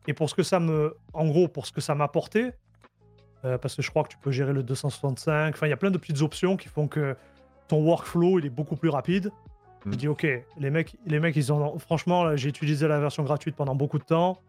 [0.08, 0.98] Et pour ce que ça me.
[1.14, 2.52] En gros, pour ce que ça m'a apporté,
[3.46, 5.78] euh, parce que je crois que tu peux gérer le 265, enfin, il y a
[5.78, 7.16] plein de petites options qui font que
[7.68, 9.32] ton workflow, il est beaucoup plus rapide.
[9.86, 9.92] Mm.
[9.92, 10.26] Je dis, ok,
[10.58, 11.78] les mecs, les mecs, ils ont.
[11.80, 14.40] Franchement, j'ai utilisé la version gratuite pendant beaucoup de temps.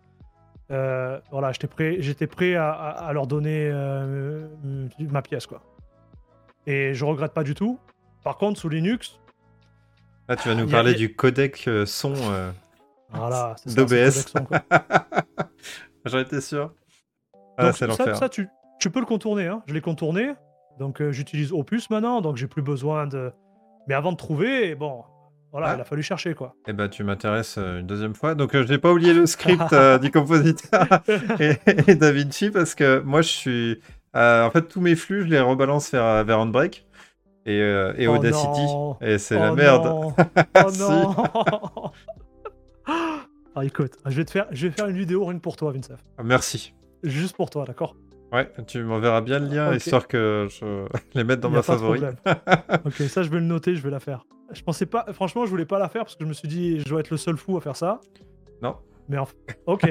[0.71, 4.47] Euh, voilà, j'étais prêt, j'étais prêt à, à- à leur donner euh,
[4.99, 5.61] ma pièce, quoi.
[6.67, 7.79] Et je regrette pas du tout.
[8.23, 9.19] Par contre, sous Linux,
[10.29, 12.15] Là, tu vas nous parler a- du codec son.
[13.11, 14.33] voilà, D'OBS.
[16.07, 16.73] J'en étais sûr.
[17.59, 18.49] Ah, ça, ça, tu,
[18.85, 19.47] tu peux le contourner.
[19.47, 19.63] Hein.
[19.67, 20.35] Je l'ai contourné.
[20.79, 23.33] Donc euh, j'utilise Opus maintenant, donc j'ai plus besoin de.
[23.89, 25.05] Mais avant de trouver, bon,
[25.53, 25.75] voilà, Ah.
[25.77, 26.55] il a fallu chercher quoi.
[26.69, 28.35] Eh ben, tu m'intéresses euh, une deuxième fois.
[28.35, 30.87] Donc, euh, j'ai pas oublié le script euh, du compositeur
[31.41, 31.53] et,
[31.87, 33.81] et DaVinci parce que moi, je suis.
[34.15, 36.87] en fait, tous mes flux, je les rebalance vers, vers Handbrake
[37.47, 37.57] et,
[37.97, 38.65] et Oh Audacity.
[38.67, 38.97] non.
[39.01, 39.85] Et c'est Oh la merde.
[39.87, 40.15] non.
[40.67, 41.91] Oh non
[43.57, 45.95] Ah écoute, je vais, te faire, je vais faire une vidéo rien pour toi, Vincent.
[46.23, 46.75] Merci.
[47.05, 47.97] Juste pour toi, d'accord?
[48.35, 49.77] Ouais, tu m'enverras bien le lien, Ok.
[49.77, 52.01] histoire que je les mette dans ma favori.
[52.85, 54.27] ok, ça je vais le noter, je vais la faire.
[54.53, 56.81] Je pensais pas, franchement, je voulais pas la faire parce que je me suis dit,
[56.81, 58.01] je dois être le seul fou à faire ça.
[58.63, 58.77] Non.
[59.09, 59.27] Mais en...
[59.67, 59.85] ok.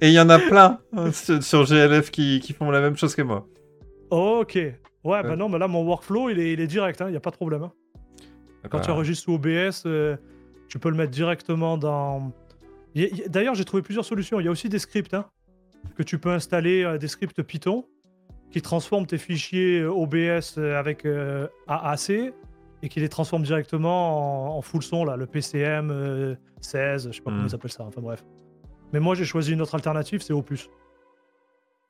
[0.00, 3.14] Et il y en a plein hein, sur, GLF qui, qui font la même chose
[3.14, 3.46] que moi.
[4.10, 4.58] ok.
[5.04, 7.20] Ouais, bah non, mais là mon workflow il est, il est direct, il n'y a
[7.20, 7.64] pas de problème.
[7.64, 7.72] hein.
[8.70, 10.16] Quand tu Bah, enregistres sous OBS, euh,
[10.68, 12.32] tu peux le mettre directement dans.
[13.26, 14.38] D'ailleurs, j'ai trouvé plusieurs solutions.
[14.38, 15.24] Il y a aussi des scripts hein,
[15.96, 17.86] que tu peux installer, euh, des scripts Python
[18.50, 21.06] qui transforment tes fichiers euh, OBS euh, avec
[21.66, 22.10] AAC
[22.84, 27.12] et qui les transforment directement en, en full son, là, le PCM euh, 16, je
[27.16, 27.46] sais pas comment Hmm.
[27.48, 28.24] ils appellent ça, enfin bref.
[28.92, 30.68] Mais moi, j'ai choisi une autre alternative, c'est Opus.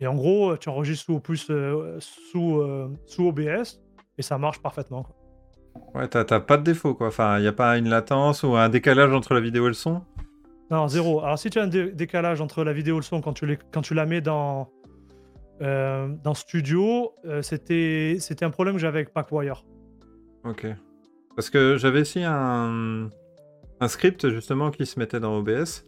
[0.01, 3.81] Et en gros, tu enregistres sous Opus, euh, sous, euh, sous OBS
[4.19, 5.05] et ça marche parfaitement.
[5.05, 5.17] quoi.
[5.95, 7.07] Ouais, t'as t'as pas de défaut, quoi.
[7.09, 9.75] Enfin, il n'y a pas une latence ou un décalage entre la vidéo et le
[9.75, 10.03] son?
[10.73, 11.23] Non, zéro.
[11.23, 13.45] Alors, si tu as un dé- décalage entre la vidéo et le son quand tu,
[13.47, 14.71] les- quand tu la mets dans,
[15.61, 19.65] euh, dans Studio, euh, c'était c'était un problème que j'avais avec Packwire.
[20.45, 20.67] Ok.
[21.37, 23.11] Parce que j'avais essayé un,
[23.81, 25.85] un script, justement, qui se mettait dans OBS.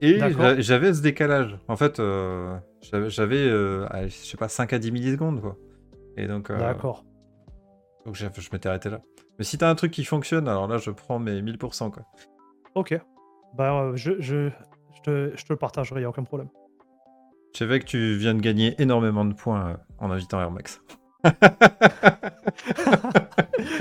[0.00, 0.54] Et D'accord.
[0.58, 1.58] j'avais ce décalage.
[1.68, 5.56] En fait, euh, j'avais, je sais pas, 5 à 10 millisecondes, quoi.
[6.16, 7.04] Et donc, D'accord.
[8.06, 9.00] donc je m'étais arrêté là.
[9.38, 12.02] Mais si t'as un truc qui fonctionne, alors là, je prends mes 1000%, quoi.
[12.74, 12.98] Ok.
[13.54, 14.50] Bah, euh, je, je,
[14.94, 16.48] je, te, je te le partagerai, il n'y a aucun problème.
[17.54, 20.80] Je savais que tu viens de gagner énormément de points euh, en invitant Air Max.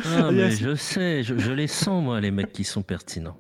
[0.06, 3.38] Ah, mais je sais, je, je les sens, moi, les mecs qui sont pertinents.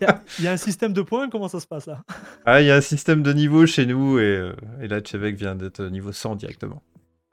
[0.00, 2.02] Il y, a- il y a un système de points, comment ça se passe là?
[2.44, 4.52] Ah, il y a un système de niveau chez nous et, euh,
[4.82, 6.82] et là, Chevek vient d'être niveau 100 directement.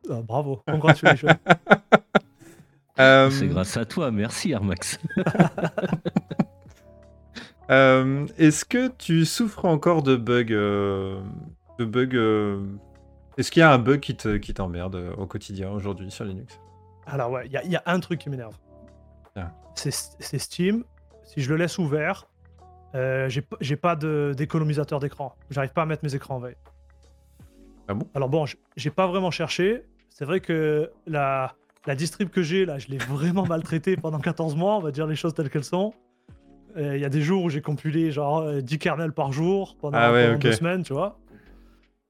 [0.09, 1.27] Ah, Bravo, congratulations.
[2.99, 4.99] Euh, C'est grâce à toi, merci Armax.
[7.69, 11.21] euh, Est-ce que tu souffres encore de bugs euh,
[11.79, 12.65] de bugs euh,
[13.37, 16.59] Est-ce qu'il y a un bug qui te- qui t'emmerde au quotidien aujourd'hui sur Linux?
[17.05, 18.55] Alors ouais, il y, y a un truc qui m'énerve.
[19.35, 19.51] Ah.
[19.75, 19.91] C'est
[20.39, 20.83] Steam.
[21.23, 22.27] Si je le laisse ouvert,
[22.93, 25.35] j'ai pas d'économisateur d'écran.
[25.49, 26.55] J'arrive pas à mettre mes écrans en veille.
[27.87, 28.07] Ah bon?
[28.13, 28.45] Alors bon,
[28.75, 29.83] j'ai pas vraiment cherché.
[30.09, 31.55] C'est vrai que la,
[31.87, 35.07] la distrib que j'ai là, je l'ai vraiment maltraité pendant 14 mois, on va dire
[35.07, 35.93] les choses telles qu'elles sont.
[36.77, 39.75] Euh, Il y a des jours où j'ai compilé genre euh, 10 kernels par jour
[39.79, 40.41] pendant, Ah ouais, pendant ok.
[40.41, 41.19] deux semaines, tu vois.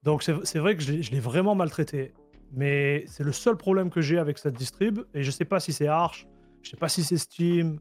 [0.03, 2.13] Donc c'est vrai que je l'ai- vraiment maltraité.
[2.55, 4.99] Mais c'est le seul problème que j'ai avec cette distrib.
[5.13, 6.27] Et je sais pas si c'est Arch,
[6.61, 7.79] je sais pas si c'est Steam.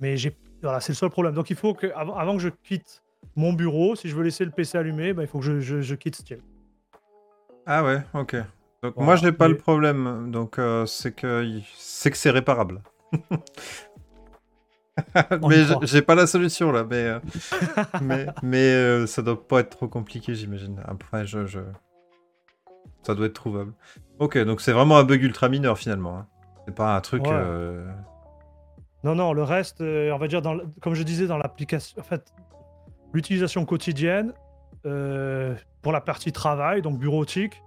[0.00, 1.34] Mais j'ai voilà, c'est le seul problème.
[1.34, 3.02] Donc il faut que, avant, avant que je quitte
[3.36, 5.80] mon bureau, si je veux laisser le PC allumé, ben, il faut que je, je-
[5.80, 6.40] je quitte Steam.
[7.66, 8.34] Ah ouais, ok.
[8.82, 10.30] Donc Voilà, moi, je n'ai pas mais- le problème.
[10.30, 12.82] Donc euh, c'est que c'est que c'est réparable.
[15.48, 17.18] Mais j'ai- pas la solution là, mais euh,
[18.02, 20.80] mais, mais euh, ça doit pas être trop compliqué, j'imagine.
[20.86, 21.60] Après, je, je-
[23.02, 23.72] ça doit être trouvable.
[24.18, 26.18] Ok, donc c'est vraiment un bug ultra mineur finalement.
[26.18, 26.26] hein.
[26.66, 27.22] C'est pas un truc.
[27.24, 27.32] Ouais.
[27.32, 27.86] euh,
[29.04, 32.04] Non, non, le reste, euh, on va dire, dans, comme je disais, dans l'application, en
[32.04, 32.32] fait,
[33.14, 34.32] l'utilisation quotidienne
[35.82, 37.62] pour la partie travail, donc bureautique,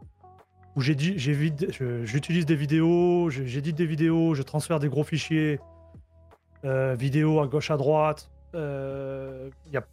[0.76, 5.60] où j'ai dit, j'utilise des vidéos, j'édite des vidéos, je transfère des gros fichiers,
[6.66, 8.30] euh, vidéos à gauche, à droite.
[8.53, 8.59] Il
[9.72, 9.84] n'y a,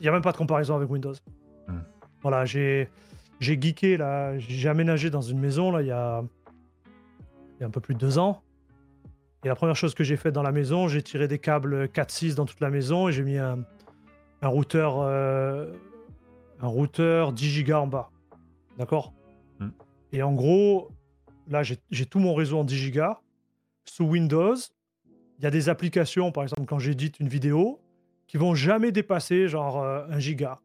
[0.00, 1.14] y a même pas de comparaison avec Windows.
[1.68, 1.80] Hmm.
[2.22, 2.88] Voilà, j'ai
[3.42, 6.22] j'ai geeké, là, j'ai aménagé dans une maison, là, il y a,
[7.56, 8.40] il y a un peu plus de deux ans.
[9.44, 12.36] Et la première chose que j'ai faite dans la maison, j'ai tiré des câbles 4.6
[12.36, 13.64] dans toute la maison et j'ai mis un,
[14.42, 15.72] un routeur, euh,
[16.60, 18.10] un routeur 10 gigas en bas.
[18.78, 19.12] D'accord?
[19.58, 19.70] Hmm.
[20.12, 20.90] Et en gros,
[21.48, 23.20] là, j'ai j'ai tout mon réseau en 10 gigas.
[23.84, 24.54] Sous Windows,
[25.42, 27.80] il y a des applications, par exemple, quand j'édite une vidéo,
[28.28, 30.60] qui vont jamais dépasser genre euh, 1 giga.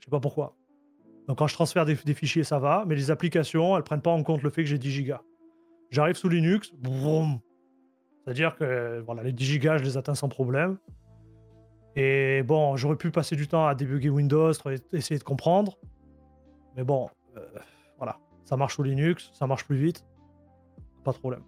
[0.00, 0.56] Je sais pas pourquoi.
[1.28, 4.22] Donc quand je transfère des, fichiers, ça va, mais les applications, elles prennent pas en
[4.22, 5.20] compte le fait que j'ai 10 gigas.
[5.90, 6.72] J'arrive sous Linux.
[8.24, 10.78] C'est-à-dire que voilà, les 10 gigas, je les atteins sans problème.
[11.94, 14.52] Et bon, j'aurais pu passer du temps à débugger Windows,
[14.94, 15.76] essayer de comprendre.
[16.76, 17.46] Mais bon, euh,
[17.98, 20.06] voilà, ça marche sous Linux, ça marche plus vite.
[21.04, 21.42] Pas de problème.